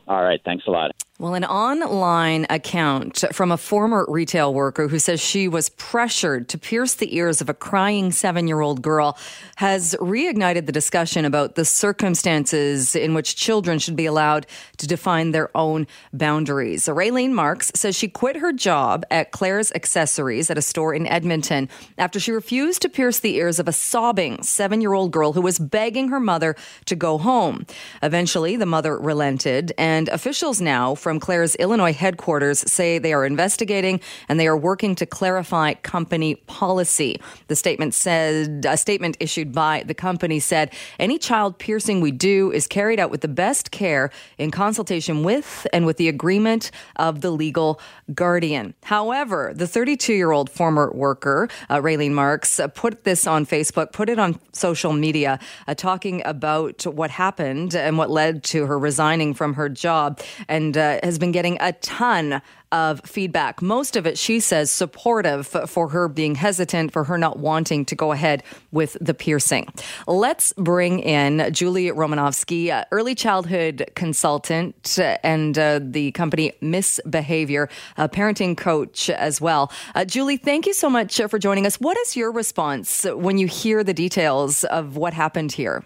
[0.07, 0.91] All right, thanks a lot.
[1.19, 6.59] Well, an online account from a former retail worker who says she was pressured to
[6.59, 9.17] pierce the ears of a crying seven year old girl
[9.55, 14.45] has reignited the discussion about the circumstances in which children should be allowed
[14.77, 16.85] to define their own boundaries.
[16.85, 21.67] Raylene Marks says she quit her job at Claire's Accessories at a store in Edmonton
[21.97, 25.41] after she refused to pierce the ears of a sobbing seven year old girl who
[25.41, 27.65] was begging her mother to go home.
[28.03, 34.01] Eventually, the mother relented, and officials now from Claire's Illinois headquarters say they are investigating
[34.27, 37.21] and they are working to clarify company policy.
[37.47, 42.51] The statement said, a statement issued by the company said, any child piercing we do
[42.51, 47.21] is carried out with the best care in consultation with and with the agreement of
[47.21, 47.79] the legal
[48.13, 48.73] guardian.
[48.83, 53.93] However, the 32 year old former worker, uh, Raylene Marks, uh, put this on Facebook,
[53.93, 55.39] put it on social media,
[55.69, 60.19] uh, talking about what happened and what led to her resigning from her job.
[60.49, 63.61] And uh, has been getting a ton of feedback.
[63.61, 67.95] Most of it, she says, supportive for her being hesitant, for her not wanting to
[67.95, 69.67] go ahead with the piercing.
[70.05, 77.69] Let's bring in Julie Romanowski, uh, early childhood consultant and uh, the company Miss Behaviour,
[77.95, 79.71] a parenting coach as well.
[79.95, 81.77] Uh, Julie, thank you so much for joining us.
[81.77, 85.85] What is your response when you hear the details of what happened here?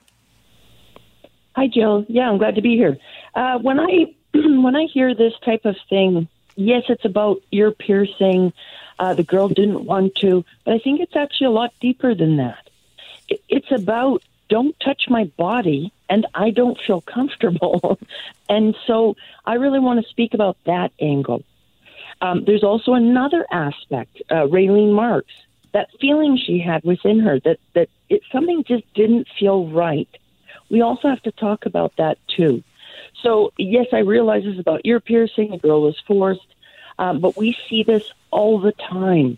[1.56, 2.06] Hi, Jill.
[2.08, 2.97] Yeah, I'm glad to be here.
[3.36, 4.15] Uh, when I
[4.63, 8.53] when I hear this type of thing, yes, it's about ear piercing.
[8.99, 12.37] Uh, the girl didn't want to, but I think it's actually a lot deeper than
[12.37, 12.69] that.
[13.49, 17.97] It's about don't touch my body and I don't feel comfortable.
[18.49, 19.15] and so
[19.45, 21.43] I really want to speak about that angle.
[22.21, 25.33] Um, there's also another aspect, uh, Raylene Marks,
[25.71, 30.09] that feeling she had within her that, that it, something just didn't feel right.
[30.69, 32.63] We also have to talk about that too.
[33.21, 35.54] So, yes, I realize this is about ear piercing.
[35.54, 36.45] A girl was forced.
[36.99, 39.38] Um, but we see this all the time.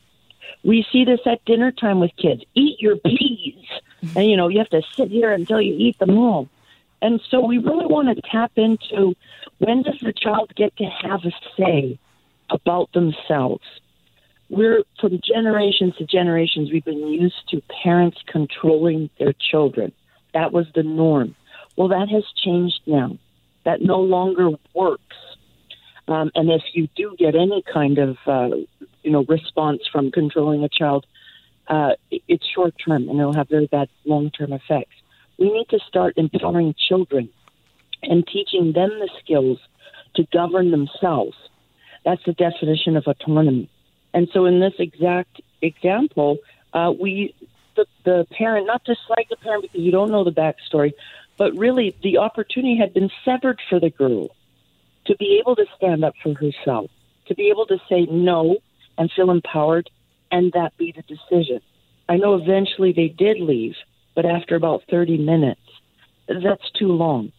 [0.63, 2.43] We see this at dinner time with kids.
[2.55, 3.65] Eat your peas.
[4.03, 4.17] Mm-hmm.
[4.17, 6.49] And, you know, you have to sit here until you eat them all.
[7.01, 9.15] And so we really want to tap into
[9.57, 11.99] when does the child get to have a say
[12.49, 13.63] about themselves?
[14.49, 19.91] We're from generations to generations, we've been used to parents controlling their children.
[20.33, 21.35] That was the norm.
[21.75, 23.17] Well, that has changed now
[23.65, 25.15] that no longer works.
[26.07, 28.55] Um, and if you do get any kind of, uh,
[29.03, 31.05] you know, response from controlling a child,
[31.67, 34.95] uh, it's short term and it'll have very bad long term effects.
[35.39, 37.29] We need to start empowering children
[38.03, 39.59] and teaching them the skills
[40.15, 41.35] to govern themselves.
[42.05, 43.69] That's the definition of autonomy.
[44.13, 46.37] And so, in this exact example,
[46.73, 47.33] uh, we
[47.75, 50.93] the, the parent, not to slight the parent because you don't know the backstory,
[51.37, 54.29] but really, the opportunity had been severed for the girl
[55.05, 56.89] to be able to stand up for herself,
[57.27, 58.57] to be able to say no
[58.97, 59.89] and feel empowered,
[60.31, 61.61] and that be the decision.
[62.07, 63.75] I know eventually they did leave,
[64.15, 65.61] but after about 30 minutes,
[66.27, 67.31] that's too long.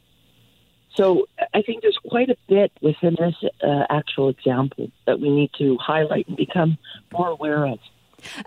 [0.95, 5.51] So I think there's quite a bit within this uh, actual example that we need
[5.59, 6.79] to highlight and become
[7.13, 7.79] more aware of.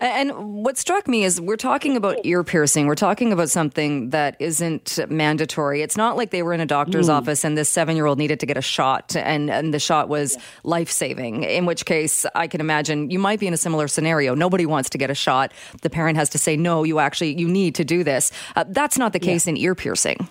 [0.00, 2.86] And what struck me is we're talking about ear piercing.
[2.86, 5.82] We're talking about something that isn't mandatory.
[5.82, 7.14] It's not like they were in a doctor's mm.
[7.14, 10.08] office and this seven year old needed to get a shot and, and the shot
[10.08, 10.42] was yeah.
[10.64, 14.34] life saving, in which case I can imagine you might be in a similar scenario.
[14.34, 15.52] Nobody wants to get a shot.
[15.82, 18.32] The parent has to say, no, you actually, you need to do this.
[18.56, 19.50] Uh, that's not the case yeah.
[19.50, 20.28] in ear piercing.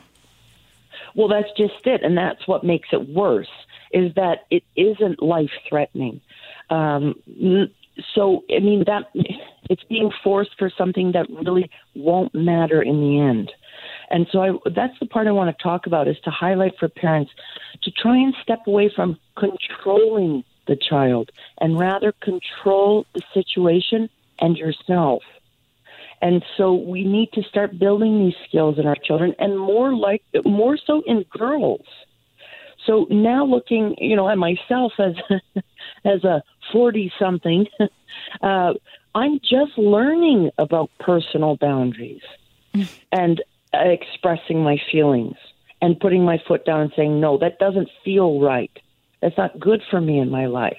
[1.16, 2.04] Well, that's just it.
[2.04, 3.50] And that's what makes it worse
[3.92, 6.22] is that it isn't life threatening.
[6.70, 7.16] Um,
[8.14, 9.12] so I mean that
[9.70, 13.52] it's being forced for something that really won't matter in the end.
[14.10, 16.88] And so I, that's the part I want to talk about is to highlight for
[16.88, 17.32] parents
[17.84, 24.58] to try and step away from controlling the child and rather control the situation and
[24.58, 25.24] yourself.
[26.22, 30.24] And so we need to start building these skills in our children and more like
[30.46, 31.86] more so in girls.
[32.86, 35.14] So now looking, you know, at myself as
[36.06, 37.66] as a 40 something,
[38.42, 38.74] uh,
[39.16, 42.22] I'm just learning about personal boundaries
[43.12, 43.42] and
[43.74, 45.36] uh, expressing my feelings
[45.82, 48.72] and putting my foot down and saying, no, that doesn't feel right.
[49.22, 50.78] That's not good for me in my life.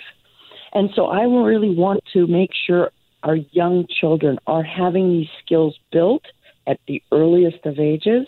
[0.73, 2.91] And so I really want to make sure
[3.23, 6.25] our young children are having these skills built
[6.67, 8.27] at the earliest of ages,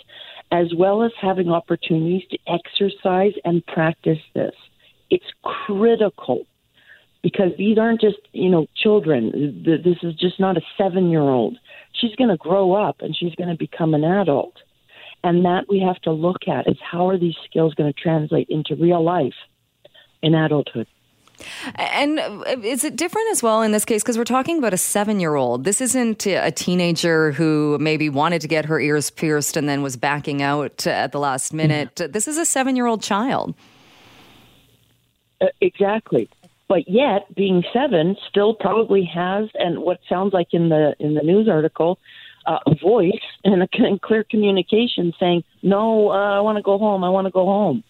[0.51, 4.55] as well as having opportunities to exercise and practice this.
[5.11, 6.47] It's critical
[7.23, 9.63] because these aren't just you know children.
[9.65, 11.59] This is just not a seven year old.
[11.93, 14.57] She's going to grow up and she's going to become an adult,
[15.23, 18.49] and that we have to look at is how are these skills going to translate
[18.49, 19.35] into real life
[20.23, 20.87] in adulthood.
[21.77, 22.21] And
[22.63, 24.03] is it different as well in this case?
[24.03, 25.65] Because we're talking about a seven year old.
[25.65, 29.97] This isn't a teenager who maybe wanted to get her ears pierced and then was
[29.97, 31.95] backing out at the last minute.
[31.95, 32.13] Mm-hmm.
[32.13, 33.55] This is a seven year old child.
[35.41, 36.29] Uh, exactly
[36.71, 41.23] but yet being seven still probably has and what sounds like in the in the
[41.23, 41.99] news article
[42.47, 47.05] uh, a voice and a clear communication saying no uh, i want to go home
[47.05, 47.83] i want to go home.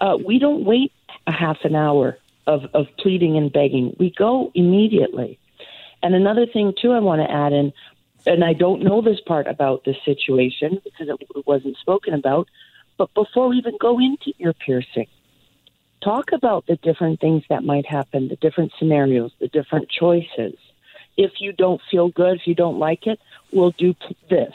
[0.00, 0.92] Uh, we don't wait
[1.26, 2.16] a half an hour
[2.46, 3.96] of, of pleading and begging.
[3.98, 5.38] We go immediately.
[6.02, 7.72] And another thing too i want to add in
[8.24, 12.46] and i don't know this part about this situation because it wasn't spoken about
[12.98, 15.08] but before we even go into ear piercing
[16.06, 20.54] talk about the different things that might happen, the different scenarios, the different choices.
[21.16, 23.18] If you don't feel good, if you don't like it,
[23.52, 23.92] we'll do
[24.30, 24.54] this.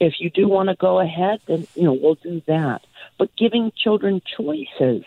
[0.00, 2.82] If you do want to go ahead, then you know we'll do that.
[3.16, 5.04] But giving children choices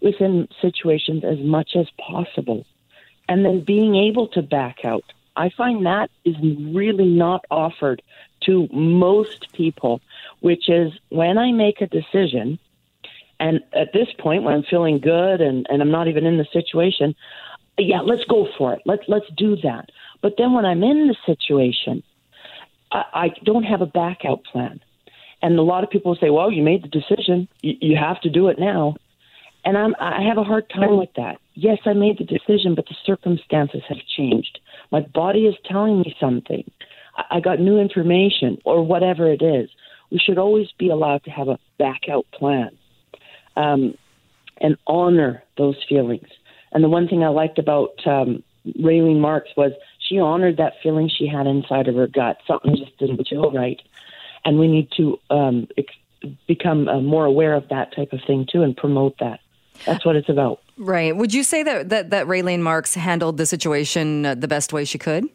[0.00, 2.64] within situations as much as possible,
[3.28, 5.04] and then being able to back out.
[5.34, 8.02] I find that is really not offered
[8.46, 10.00] to most people,
[10.40, 12.60] which is when I make a decision,
[13.40, 16.46] and at this point, when I'm feeling good and, and I'm not even in the
[16.52, 17.14] situation,
[17.78, 18.82] yeah, let's go for it.
[18.84, 19.90] Let's let's do that.
[20.20, 22.02] But then when I'm in the situation,
[22.90, 24.80] I, I don't have a back out plan.
[25.40, 27.48] And a lot of people say, "Well, you made the decision.
[27.62, 28.96] You, you have to do it now."
[29.64, 31.38] And I'm I have a hard time with that.
[31.54, 34.58] Yes, I made the decision, but the circumstances have changed.
[34.90, 36.68] My body is telling me something.
[37.16, 39.70] I, I got new information or whatever it is.
[40.10, 42.77] We should always be allowed to have a back out plan
[43.58, 43.98] um,
[44.58, 46.28] and honor those feelings.
[46.72, 48.42] And the one thing I liked about um,
[48.78, 52.38] Raylene Marks was she honored that feeling she had inside of her gut.
[52.46, 53.80] Something just didn't feel right,
[54.44, 55.94] and we need to um, ex-
[56.46, 59.40] become uh, more aware of that type of thing too, and promote that.
[59.86, 60.60] That's what it's about.
[60.76, 61.16] Right.
[61.16, 64.84] Would you say that that, that Raylene Marks handled the situation uh, the best way
[64.84, 65.28] she could?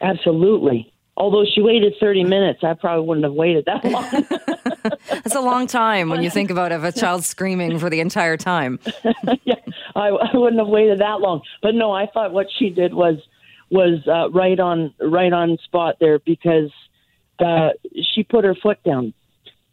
[0.00, 0.92] Absolutely.
[1.16, 4.26] Although she waited 30 minutes, I probably wouldn't have waited that long.
[5.08, 8.36] That's a long time when you think about if a child screaming for the entire
[8.36, 8.78] time.
[9.44, 9.54] yeah,
[9.94, 11.42] I, I, wouldn't have waited that long.
[11.62, 13.16] But no, I thought what she did was
[13.70, 16.70] was uh, right on right on spot there because
[17.38, 17.70] uh,
[18.14, 19.14] she put her foot down,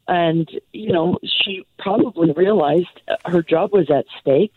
[0.08, 4.54] and you know she probably realized her job was at stake,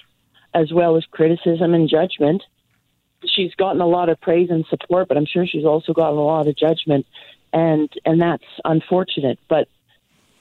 [0.55, 2.42] as well as criticism and judgment
[3.29, 6.23] she's gotten a lot of praise and support, but I'm sure she's also gotten a
[6.23, 7.07] lot of judgment,
[7.53, 9.38] and and that's unfortunate.
[9.48, 9.69] But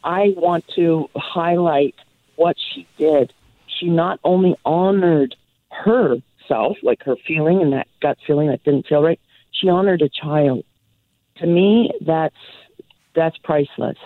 [0.03, 1.95] I want to highlight
[2.35, 3.33] what she did.
[3.67, 5.35] She not only honored
[5.71, 9.19] herself, like her feeling and that gut feeling that didn't feel right.
[9.51, 10.63] She honored a child.
[11.37, 12.35] To me, that's
[13.15, 13.97] that's priceless.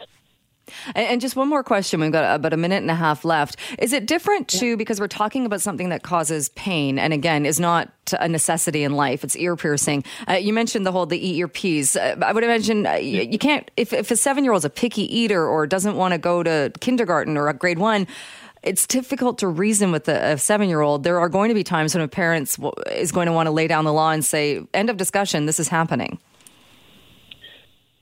[0.96, 2.00] And just one more question.
[2.00, 3.58] We've got about a minute and a half left.
[3.78, 7.60] Is it different too because we're talking about something that causes pain and again is
[7.60, 9.24] not a necessity in life?
[9.24, 10.04] It's ear piercing.
[10.28, 11.96] Uh, you mentioned the whole the eat your peas.
[11.96, 14.70] Uh, I would imagine uh, you, you, can't if if a seven year old's a
[14.70, 18.08] picky eater or doesn't want to go to kindergarten or a grade one.
[18.62, 21.04] It's difficult to reason with a, a seven year old.
[21.04, 22.54] There are going to be times when a parent
[22.92, 25.46] is going to want to lay down the law and say, "End of discussion.
[25.46, 26.20] This is happening."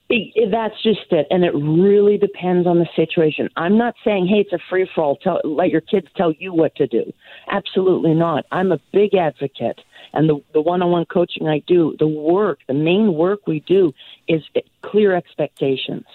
[0.10, 3.50] That's just it, and it really depends on the situation.
[3.58, 5.16] I'm not saying, hey, it's a free for all.
[5.18, 7.12] Tell let your kids tell you what to do.
[7.50, 8.46] Absolutely not.
[8.50, 9.82] I'm a big advocate,
[10.14, 13.94] and the the one-on-one coaching I do, the work, the main work we do
[14.30, 14.44] is
[14.82, 16.06] clear expectations.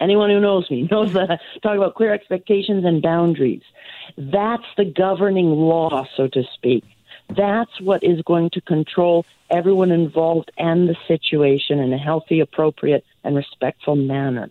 [0.00, 3.62] Anyone who knows me knows that I talk about clear expectations and boundaries.
[4.16, 6.84] That's the governing law, so to speak.
[7.30, 13.04] That's what is going to control everyone involved and the situation in a healthy, appropriate,
[13.22, 14.50] and respectful manner.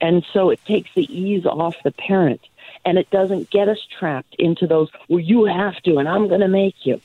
[0.00, 2.40] And so it takes the ease off the parent
[2.84, 6.40] and it doesn't get us trapped into those, well, you have to, and I'm going
[6.40, 7.00] to make you.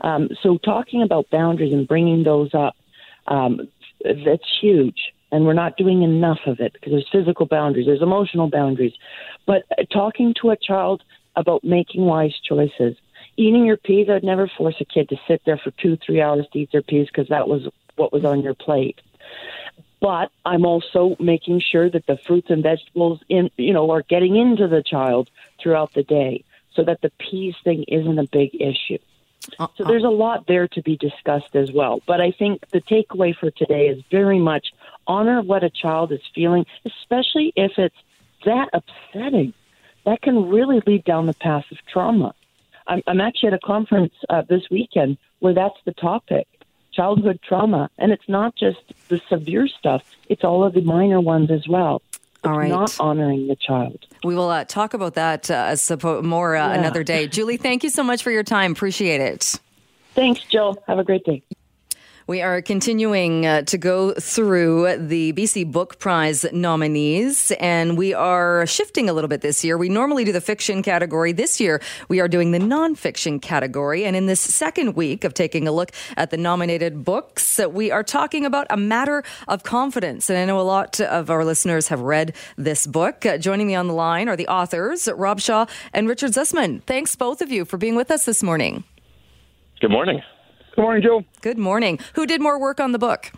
[0.00, 2.76] Um, so talking about boundaries and bringing those up,
[3.28, 3.68] um,
[4.04, 5.12] that's huge.
[5.32, 8.92] And we're not doing enough of it because there's physical boundaries, there's emotional boundaries.
[9.46, 11.02] But uh, talking to a child
[11.34, 12.96] about making wise choices,
[13.36, 16.46] eating your peas, I'd never force a kid to sit there for two, three hours
[16.52, 19.00] to eat their peas because that was what was on your plate.
[20.00, 24.36] But I'm also making sure that the fruits and vegetables in you know are getting
[24.36, 28.98] into the child throughout the day so that the peas thing isn't a big issue.
[29.58, 29.68] Uh-uh.
[29.76, 29.88] So uh.
[29.88, 32.02] there's a lot there to be discussed as well.
[32.06, 34.72] But I think the takeaway for today is very much
[35.06, 37.96] honor what a child is feeling, especially if it's
[38.44, 39.54] that upsetting.
[40.04, 42.34] That can really lead down the path of trauma.
[42.88, 46.46] I'm, I'm actually at a conference uh, this weekend where that's the topic
[46.96, 47.90] childhood trauma.
[47.98, 48.78] And it's not just
[49.08, 52.02] the severe stuff, it's all of the minor ones as well.
[52.12, 52.70] It's all right.
[52.70, 54.06] not honoring the child.
[54.24, 56.78] We will uh, talk about that uh, suppo- more uh, yeah.
[56.78, 57.26] another day.
[57.26, 58.72] Julie, thank you so much for your time.
[58.72, 59.56] Appreciate it.
[60.14, 60.82] Thanks, Jill.
[60.86, 61.42] Have a great day.
[62.28, 68.66] We are continuing uh, to go through the BC Book Prize nominees, and we are
[68.66, 69.78] shifting a little bit this year.
[69.78, 71.30] We normally do the fiction category.
[71.30, 74.04] This year, we are doing the nonfiction category.
[74.04, 78.02] And in this second week of taking a look at the nominated books, we are
[78.02, 80.28] talking about A Matter of Confidence.
[80.28, 83.24] And I know a lot of our listeners have read this book.
[83.24, 86.82] Uh, joining me on the line are the authors, Rob Shaw and Richard Zussman.
[86.86, 88.82] Thanks, both of you, for being with us this morning.
[89.80, 90.22] Good morning.
[90.76, 91.24] Good morning, Joe.
[91.40, 91.98] Good morning.
[92.16, 93.32] Who did more work on the book?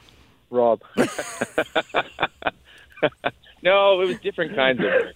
[0.50, 0.82] Rob.
[3.62, 5.14] no, it was different kinds of work.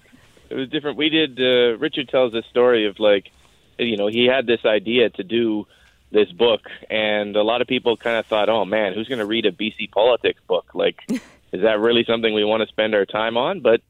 [0.48, 0.98] It was different.
[0.98, 1.40] We did.
[1.40, 3.32] Uh, Richard tells this story of like,
[3.76, 5.66] you know, he had this idea to do
[6.12, 9.26] this book, and a lot of people kind of thought, "Oh man, who's going to
[9.26, 10.66] read a BC politics book?
[10.74, 13.80] Like, is that really something we want to spend our time on?" But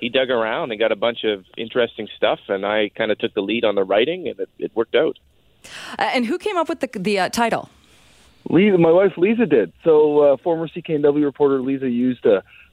[0.00, 3.34] he dug around and got a bunch of interesting stuff, and I kind of took
[3.34, 5.18] the lead on the writing, and it, it worked out.
[5.98, 7.68] Uh, and who came up with the, the uh, title?
[8.50, 9.72] Lisa, my wife Lisa did.
[9.84, 12.26] So uh, former CKNW reporter Lisa used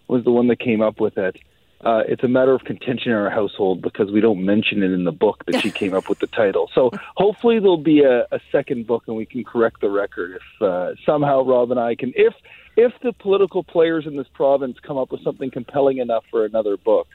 [0.08, 1.38] was the one that came up with it.
[1.84, 5.04] Uh, it's a matter of contention in our household because we don't mention it in
[5.04, 6.70] the book that she came up with the title.
[6.76, 10.62] So hopefully there'll be a, a second book and we can correct the record if
[10.62, 12.34] uh, somehow Rob and I can if
[12.78, 16.78] if the political players in this province come up with something compelling enough for another
[16.78, 17.08] book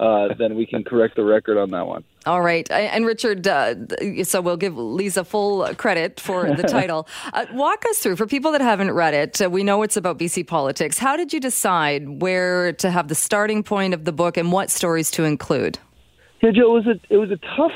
[0.00, 2.04] uh, then we can correct the record on that one.
[2.26, 2.68] All right.
[2.70, 3.74] And Richard, uh,
[4.24, 7.06] so we'll give Lisa full credit for the title.
[7.32, 10.18] Uh, walk us through, for people that haven't read it, uh, we know it's about
[10.18, 10.98] BC politics.
[10.98, 14.70] How did you decide where to have the starting point of the book and what
[14.70, 15.78] stories to include?
[16.40, 17.72] Yeah, Joe, it was a, it was a tough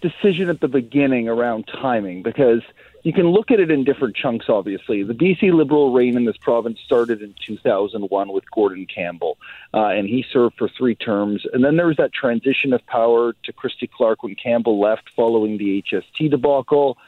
[0.00, 2.62] decision at the beginning around timing because–
[3.06, 5.04] you can look at it in different chunks, obviously.
[5.04, 9.38] The BC Liberal reign in this province started in 2001 with Gordon Campbell,
[9.72, 11.46] uh, and he served for three terms.
[11.52, 15.56] And then there was that transition of power to Christy Clark when Campbell left following
[15.56, 16.98] the HST debacle.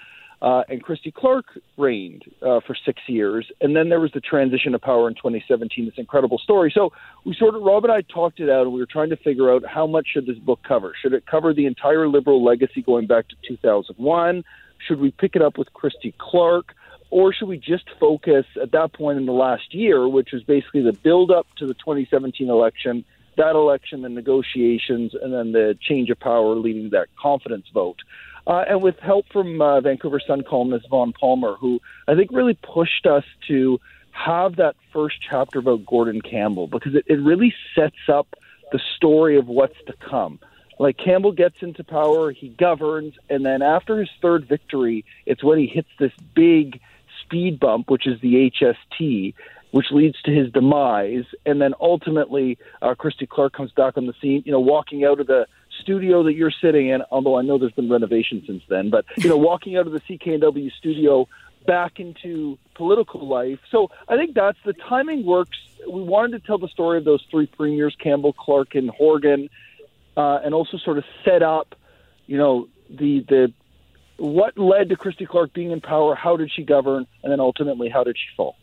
[0.40, 1.46] Uh, and Christy Clark
[1.76, 5.84] reigned uh, for six years, and then there was the transition of power in 2017.
[5.84, 6.70] This incredible story.
[6.72, 6.92] So
[7.24, 9.52] we sort of, Rob and I talked it out, and we were trying to figure
[9.52, 10.94] out how much should this book cover.
[11.02, 14.44] Should it cover the entire Liberal legacy going back to 2001?
[14.86, 16.74] Should we pick it up with Christy Clark?
[17.10, 20.82] Or should we just focus at that point in the last year, which was basically
[20.82, 23.04] the build up to the 2017 election,
[23.36, 28.00] that election, the negotiations, and then the change of power leading to that confidence vote?
[28.46, 32.58] Uh, and with help from uh, Vancouver Sun columnist Vaughn Palmer, who I think really
[32.62, 33.78] pushed us to
[34.12, 38.26] have that first chapter about Gordon Campbell because it, it really sets up
[38.72, 40.40] the story of what's to come.
[40.78, 45.58] Like Campbell gets into power, he governs, and then after his third victory, it's when
[45.58, 46.80] he hits this big
[47.24, 49.34] speed bump, which is the HST,
[49.72, 51.24] which leads to his demise.
[51.44, 55.20] And then ultimately, uh, Christy Clark comes back on the scene, you know, walking out
[55.20, 55.46] of the
[55.80, 59.28] studio that you're sitting in, although I know there's been renovation since then, but, you
[59.28, 61.28] know, walking out of the CKNW studio
[61.66, 63.58] back into political life.
[63.70, 65.58] So I think that's the timing works.
[65.88, 69.50] We wanted to tell the story of those three premiers, Campbell, Clark, and Horgan,
[70.18, 71.76] uh, and also sort of set up,
[72.26, 73.52] you know, the the
[74.16, 77.88] what led to Christy Clark being in power, how did she govern, and then ultimately
[77.88, 78.56] how did she fall.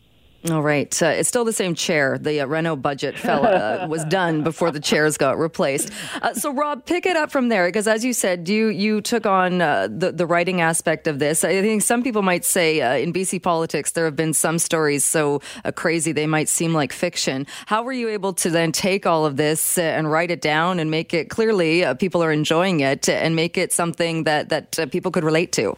[0.50, 1.02] All right.
[1.02, 2.18] Uh, it's still the same chair.
[2.18, 5.90] The uh, Reno budget fell, uh, was done before the chairs got replaced.
[6.22, 9.26] Uh, so, Rob, pick it up from there because, as you said, you you took
[9.26, 11.42] on uh, the the writing aspect of this.
[11.42, 15.04] I think some people might say uh, in BC politics there have been some stories
[15.04, 15.40] so
[15.74, 17.46] crazy they might seem like fiction.
[17.66, 20.90] How were you able to then take all of this and write it down and
[20.90, 25.24] make it clearly people are enjoying it and make it something that that people could
[25.24, 25.76] relate to?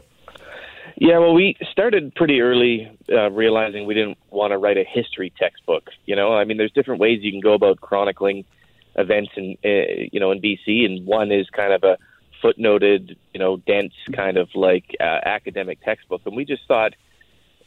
[1.01, 5.33] Yeah, well, we started pretty early uh, realizing we didn't want to write a history
[5.39, 5.91] textbook.
[6.07, 8.45] You know, I mean, there's different ways you can go about chronicling
[8.97, 11.99] events in, uh, you know, in BC, and one is kind of a
[12.43, 16.23] footnoted, you know, dense kind of like uh, academic textbook.
[16.27, 16.95] And we just thought,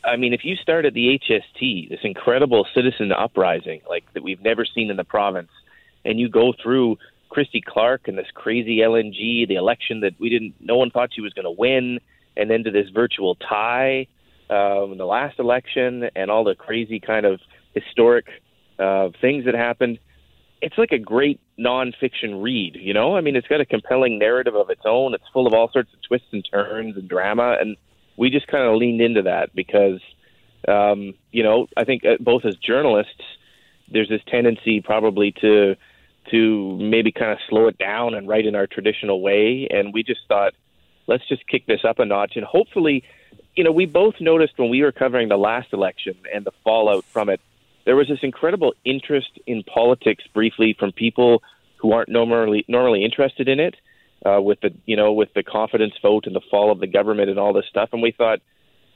[0.04, 4.42] I mean, if you start at the HST, this incredible citizen uprising like that we've
[4.42, 5.52] never seen in the province,
[6.04, 6.98] and you go through
[7.30, 11.22] Christy Clark and this crazy LNG, the election that we didn't, no one thought she
[11.22, 12.02] was going to win
[12.38, 14.08] and then to this virtual tie
[14.50, 17.40] um, in the last election and all the crazy kind of
[17.74, 18.28] historic
[18.80, 20.00] uh, things that happened.
[20.62, 23.16] It's like a great nonfiction read, you know.
[23.16, 25.14] I mean, it's got a compelling narrative of its own.
[25.14, 27.78] It's full of all sorts of twists and turns and drama, and
[28.18, 30.00] we just kind of leaned into that because,
[30.68, 33.24] um, you know, I think uh, both as journalists,
[33.92, 35.76] there's this tendency probably to
[36.30, 40.04] to maybe kind of slow it down and write in our traditional way, and we
[40.04, 40.54] just thought
[41.08, 42.34] let's just kick this up a notch.
[42.36, 43.04] And hopefully
[43.56, 47.06] you know we both noticed when we were covering the last election and the fallout
[47.06, 47.42] from it
[47.86, 51.42] there was this incredible interest in politics briefly from people
[51.78, 53.76] who aren't normally normally interested in it
[54.26, 57.30] uh, with the you know with the confidence vote and the fall of the government
[57.30, 57.90] and all this stuff.
[57.92, 58.40] And we thought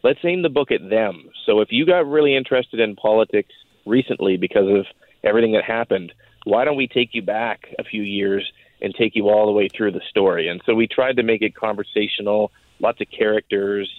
[0.04, 1.30] let's aim the book at them.
[1.46, 3.54] So if you got really interested in politics
[3.86, 4.86] recently because of
[5.24, 6.14] everything that happened
[6.46, 8.50] why don't we take you back a few years
[8.82, 10.48] and take you all the way through the story.
[10.48, 13.90] And so we tried to make it conversational, lots of characters,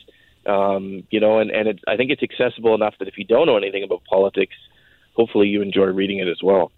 [0.47, 3.47] um, you know, and, and it, I think it's accessible enough that if you don't
[3.47, 4.55] know anything about politics,
[5.15, 6.71] hopefully you enjoy reading it as well.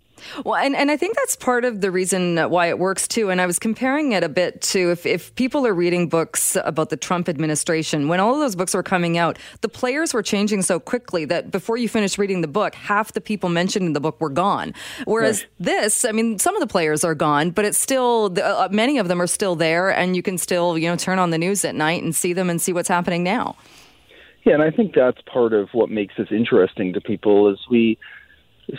[0.44, 3.30] Well, and, and I think that's part of the reason why it works too.
[3.30, 6.90] And I was comparing it a bit to if, if people are reading books about
[6.90, 10.62] the Trump administration, when all of those books were coming out, the players were changing
[10.62, 14.00] so quickly that before you finished reading the book, half the people mentioned in the
[14.00, 14.74] book were gone.
[15.04, 15.50] Whereas right.
[15.58, 19.08] this, I mean, some of the players are gone, but it's still, uh, many of
[19.08, 21.74] them are still there, and you can still, you know, turn on the news at
[21.74, 23.56] night and see them and see what's happening now.
[24.44, 27.98] Yeah, and I think that's part of what makes this interesting to people is we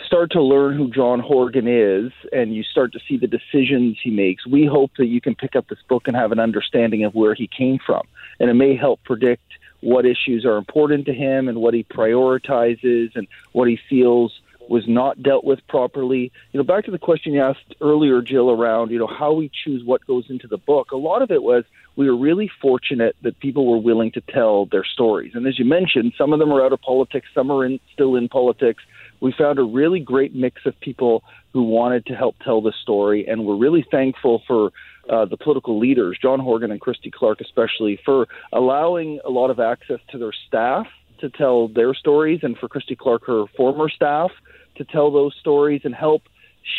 [0.04, 4.10] start to learn who John Horgan is and you start to see the decisions he
[4.10, 7.14] makes, we hope that you can pick up this book and have an understanding of
[7.14, 8.06] where he came from.
[8.38, 9.42] And it may help predict
[9.80, 14.86] what issues are important to him and what he prioritizes and what he feels was
[14.86, 16.30] not dealt with properly.
[16.52, 19.50] You know, back to the question you asked earlier, Jill, around, you know, how we
[19.64, 20.92] choose what goes into the book.
[20.92, 21.64] A lot of it was
[21.96, 25.32] we were really fortunate that people were willing to tell their stories.
[25.34, 28.14] And as you mentioned, some of them are out of politics, some are in, still
[28.14, 28.84] in politics
[29.20, 33.26] we found a really great mix of people who wanted to help tell the story,
[33.26, 34.70] and we're really thankful for
[35.08, 39.58] uh, the political leaders, John Horgan and Christy Clark especially, for allowing a lot of
[39.58, 40.86] access to their staff
[41.20, 44.30] to tell their stories, and for Christy Clark, her former staff,
[44.76, 46.22] to tell those stories and help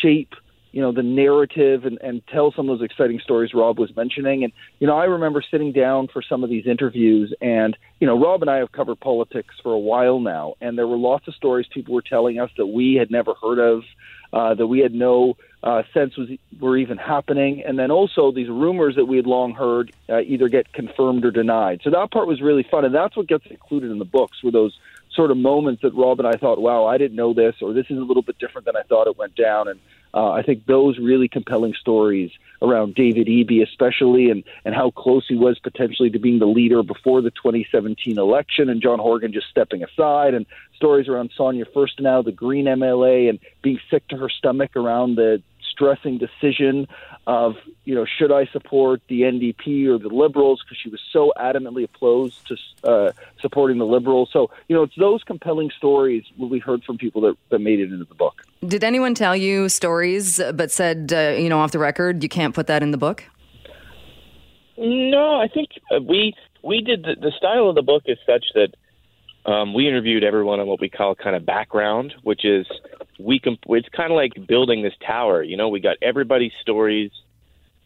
[0.01, 0.33] shape
[0.71, 4.43] you know the narrative and, and tell some of those exciting stories Rob was mentioning.
[4.43, 8.19] And you know, I remember sitting down for some of these interviews, and you know,
[8.19, 11.35] Rob and I have covered politics for a while now, and there were lots of
[11.35, 13.83] stories people were telling us that we had never heard of,
[14.33, 18.49] uh, that we had no uh, sense was were even happening, and then also these
[18.49, 21.81] rumors that we had long heard uh, either get confirmed or denied.
[21.83, 24.51] So that part was really fun, and that's what gets included in the books were
[24.51, 24.77] those
[25.13, 27.85] sort of moments that Rob and I thought, wow, I didn't know this, or this
[27.89, 29.79] is a little bit different than I thought it went down, and
[30.13, 32.31] uh, I think those really compelling stories
[32.61, 36.83] around David Eby, especially, and, and how close he was potentially to being the leader
[36.83, 40.45] before the 2017 election, and John Horgan just stepping aside, and
[40.75, 45.41] stories around Sonia Furstenau, the Green MLA, and being sick to her stomach around the
[45.71, 46.87] stressing decision
[47.27, 47.55] of,
[47.85, 51.83] you know, should I support the NDP or the Liberals because she was so adamantly
[51.83, 54.29] opposed to uh, supporting the Liberals.
[54.33, 57.91] So, you know, it's those compelling stories we heard from people that, that made it
[57.91, 58.41] into the book.
[58.65, 62.55] Did anyone tell you stories but said, uh, you know, off the record, you can't
[62.55, 63.23] put that in the book?
[64.77, 68.45] No, I think uh, we we did the, the style of the book is such
[68.55, 68.69] that
[69.45, 72.67] um, we interviewed everyone on what we call kind of background, which is
[73.19, 75.41] we comp- it's kind of like building this tower.
[75.41, 77.11] You know, we got everybody's stories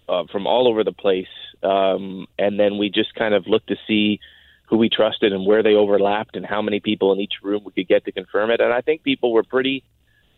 [0.10, 1.28] uh, from all over the place,
[1.64, 4.20] um, and then we just kind of looked to see
[4.68, 7.72] who we trusted and where they overlapped and how many people in each room we
[7.72, 8.60] could get to confirm it.
[8.60, 9.84] And I think people were pretty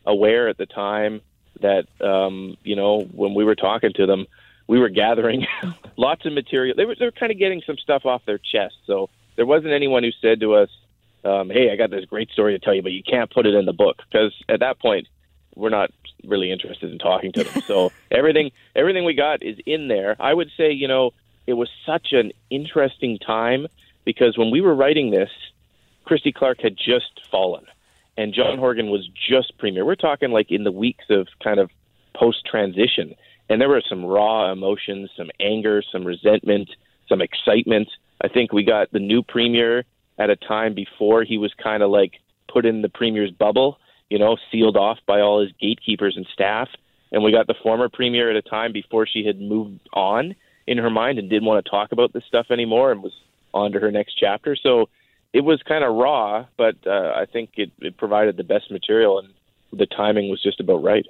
[0.05, 1.21] aware at the time
[1.61, 4.27] that um, you know when we were talking to them,
[4.67, 5.47] we were gathering
[5.97, 6.75] lots of material.
[6.75, 8.75] They were they were kind of getting some stuff off their chest.
[8.85, 10.69] So there wasn't anyone who said to us,
[11.23, 13.55] um, "Hey, I got this great story to tell you, but you can't put it
[13.55, 15.07] in the book," because at that point
[15.55, 15.91] we're not
[16.23, 17.61] really interested in talking to them.
[17.67, 20.15] so everything everything we got is in there.
[20.19, 21.11] I would say you know
[21.45, 23.67] it was such an interesting time
[24.05, 25.29] because when we were writing this,
[26.05, 27.65] Christy Clark had just fallen
[28.17, 29.85] and John Horgan was just premier.
[29.85, 31.69] We're talking like in the weeks of kind of
[32.15, 33.15] post transition,
[33.47, 36.69] and there were some raw emotions, some anger, some resentment,
[37.07, 37.89] some excitement.
[38.21, 39.85] I think we got the new premier
[40.17, 42.13] at a time before he was kind of like
[42.51, 46.69] put in the premier's bubble, you know, sealed off by all his gatekeepers and staff.
[47.11, 50.77] And we got the former premier at a time before she had moved on in
[50.77, 53.13] her mind and didn't want to talk about this stuff anymore and was
[53.53, 54.55] on to her next chapter.
[54.55, 54.89] So
[55.33, 59.19] it was kind of raw, but uh, I think it, it provided the best material,
[59.19, 59.29] and
[59.71, 61.05] the timing was just about right.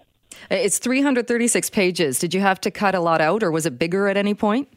[0.51, 2.19] It's 336 pages.
[2.19, 4.67] Did you have to cut a lot out, or was it bigger at any point?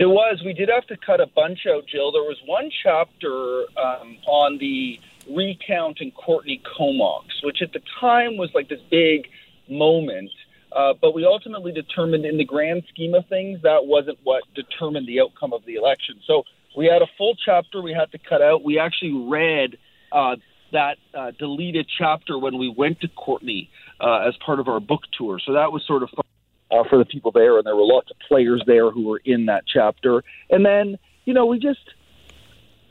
[0.00, 0.42] It was.
[0.44, 2.12] We did have to cut a bunch out, Jill.
[2.12, 4.98] There was one chapter um, on the
[5.30, 9.28] recount in Courtenay Comox, which at the time was like this big
[9.68, 10.30] moment.
[10.74, 15.06] Uh, but we ultimately determined, in the grand scheme of things, that wasn't what determined
[15.06, 16.18] the outcome of the election.
[16.26, 16.44] So
[16.76, 18.64] we had a full chapter we had to cut out.
[18.64, 19.76] We actually read
[20.10, 20.36] uh,
[20.72, 23.68] that uh, deleted chapter when we went to Courtenay
[24.00, 25.38] uh, as part of our book tour.
[25.44, 26.24] So that was sort of fun
[26.72, 29.46] uh, for the people there, and there were lots of players there who were in
[29.46, 30.24] that chapter.
[30.50, 31.80] And then, you know, we just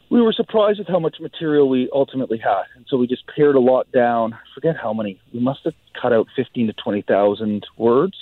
[0.09, 3.55] we were surprised with how much material we ultimately had, and so we just pared
[3.55, 4.33] a lot down.
[4.33, 5.19] I forget how many.
[5.33, 8.17] We must have cut out fifteen to twenty thousand words,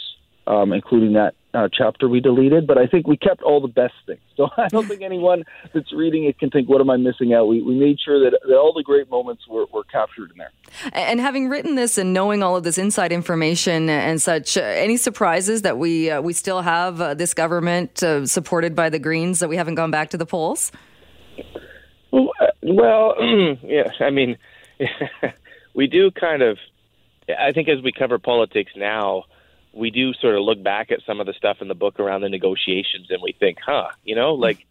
[0.48, 3.94] um, including that uh, chapter we deleted, but I think we kept all the best
[4.06, 4.20] things.
[4.40, 5.44] So I don't think anyone
[5.74, 7.50] that's reading it can think, what am I missing out?
[7.50, 10.52] We, we made sure that, that all the great moments were, were captured in there.
[10.94, 14.96] And having written this and knowing all of this inside information and such, uh, any
[14.96, 19.40] surprises that we, uh, we still have uh, this government uh, supported by the Greens
[19.40, 20.72] that we haven't gone back to the polls?
[22.12, 23.16] Well, uh, well
[23.62, 24.38] yeah, I mean,
[25.74, 26.58] we do kind of,
[27.38, 29.26] I think as we cover politics now,
[29.74, 32.22] we do sort of look back at some of the stuff in the book around
[32.22, 34.66] the negotiations and we think, huh, you know, like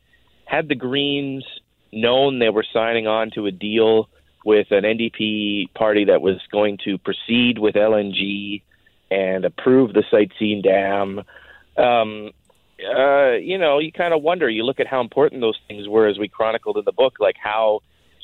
[0.45, 1.45] had the Greens
[1.93, 4.09] known they were signing on to a deal
[4.45, 8.63] with an NDP party that was going to proceed with LNG
[9.11, 11.23] and approve the C Dam,
[11.77, 12.31] um,
[12.81, 14.49] uh, you know, you kind of wonder.
[14.49, 17.37] You look at how important those things were as we chronicled in the book, like
[17.43, 17.81] how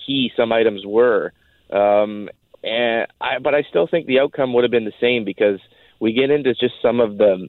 [0.07, 1.33] key some items were.
[1.71, 2.29] Um,
[2.63, 5.61] and I, but I still think the outcome would have been the same because–
[6.01, 7.49] we get into just some of the,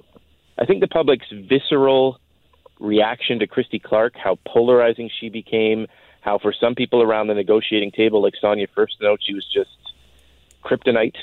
[0.57, 2.19] I think the public's visceral
[2.79, 5.87] reaction to Christy Clark, how polarizing she became,
[6.21, 9.69] how for some people around the negotiating table, like Sonia Furstenau, she was just
[10.63, 11.15] kryptonite.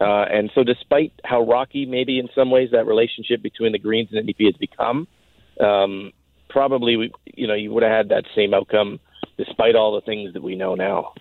[0.00, 4.08] Uh, and so, despite how rocky, maybe in some ways, that relationship between the Greens
[4.12, 5.08] and NDP has become,
[5.60, 6.12] um,
[6.48, 9.00] probably we, you know you would have had that same outcome,
[9.36, 11.14] despite all the things that we know now.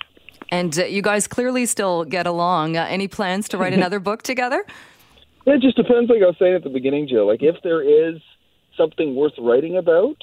[0.49, 2.77] And uh, you guys clearly still get along.
[2.77, 4.63] Uh, any plans to write another book together?
[5.47, 7.25] It just depends, like I was saying at the beginning, Joe.
[7.25, 8.19] Like if there is
[8.75, 10.17] something worth writing about,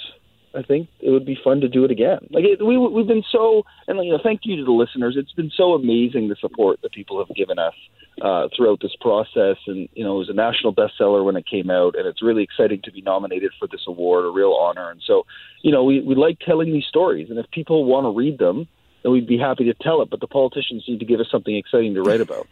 [0.55, 2.19] I think it would be fun to do it again.
[2.31, 5.17] Like it, we we've been so, and you know, thank you to the listeners.
[5.19, 7.73] It's been so amazing the support that people have given us
[8.21, 9.57] uh, throughout this process.
[9.67, 12.43] And you know, it was a national bestseller when it came out, and it's really
[12.43, 14.91] exciting to be nominated for this award, a real honor.
[14.91, 15.25] And so,
[15.63, 18.69] you know, we we like telling these stories, and if people want to read them,
[19.05, 20.11] then we'd be happy to tell it.
[20.11, 22.49] But the politicians need to give us something exciting to write about.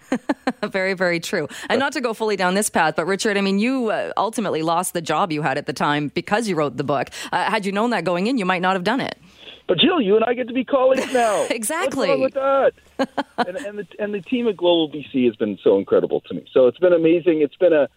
[0.70, 1.48] very, very true.
[1.68, 4.62] And not to go fully down this path, but Richard, I mean, you uh, ultimately
[4.62, 7.08] lost the job you had at the time because you wrote the book.
[7.32, 9.18] Uh, had you known that going in, you might not have done it.
[9.66, 11.46] But Jill, you and I get to be colleagues now.
[11.50, 12.08] exactly.
[12.08, 13.26] What's wrong with that?
[13.48, 16.44] and, and, the, and the team at Global BC has been so incredible to me.
[16.52, 17.40] So it's been amazing.
[17.40, 17.88] It's been a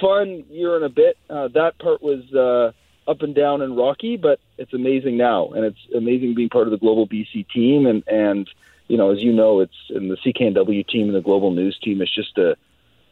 [0.00, 1.16] fun year and a bit.
[1.30, 2.72] Uh, that part was uh,
[3.06, 6.70] up and down and rocky, but it's amazing now, and it's amazing being part of
[6.70, 7.86] the Global BC team.
[7.86, 8.48] And and
[8.88, 12.02] you know, as you know, it's in the CKNW team and the Global News team.
[12.02, 12.56] It's just a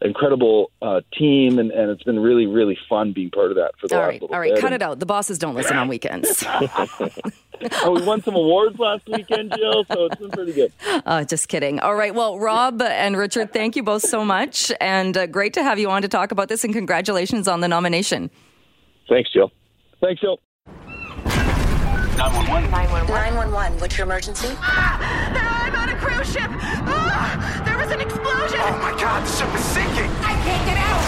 [0.03, 3.88] incredible uh, team, and, and it's been really, really fun being part of that for
[3.88, 4.61] the all last right, little all right, bit.
[4.61, 4.99] cut it out.
[4.99, 6.43] The bosses don't listen on weekends.
[7.82, 10.72] oh, we won some awards last weekend, Jill, so it's been pretty good.
[10.86, 11.80] Uh, just kidding.
[11.80, 12.14] All right.
[12.14, 15.91] Well, Rob and Richard, thank you both so much, and uh, great to have you
[15.91, 16.64] on to talk about this.
[16.64, 18.30] And congratulations on the nomination.
[19.09, 19.53] Thanks, Jill.
[20.01, 20.40] Thanks, Jill.
[22.16, 22.70] 911.
[22.70, 23.09] 911.
[23.09, 23.80] 911.
[23.80, 24.48] What's your emergency?
[24.61, 24.96] Ah,
[25.68, 26.48] I'm on a cruise ship.
[26.88, 27.36] Ah,
[27.66, 28.61] there was an explosion.
[28.64, 30.11] Oh my God, the ship is sinking.
[30.24, 31.05] I can't get out.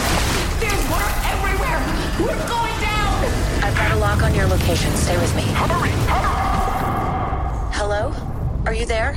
[0.60, 1.80] There's water everywhere.
[2.20, 3.24] We're going down.
[3.64, 4.92] I've got a lock on your location.
[4.92, 5.42] Stay with me.
[5.56, 7.72] Hurry, hurry.
[7.72, 8.12] Hello?
[8.66, 9.16] Are you there?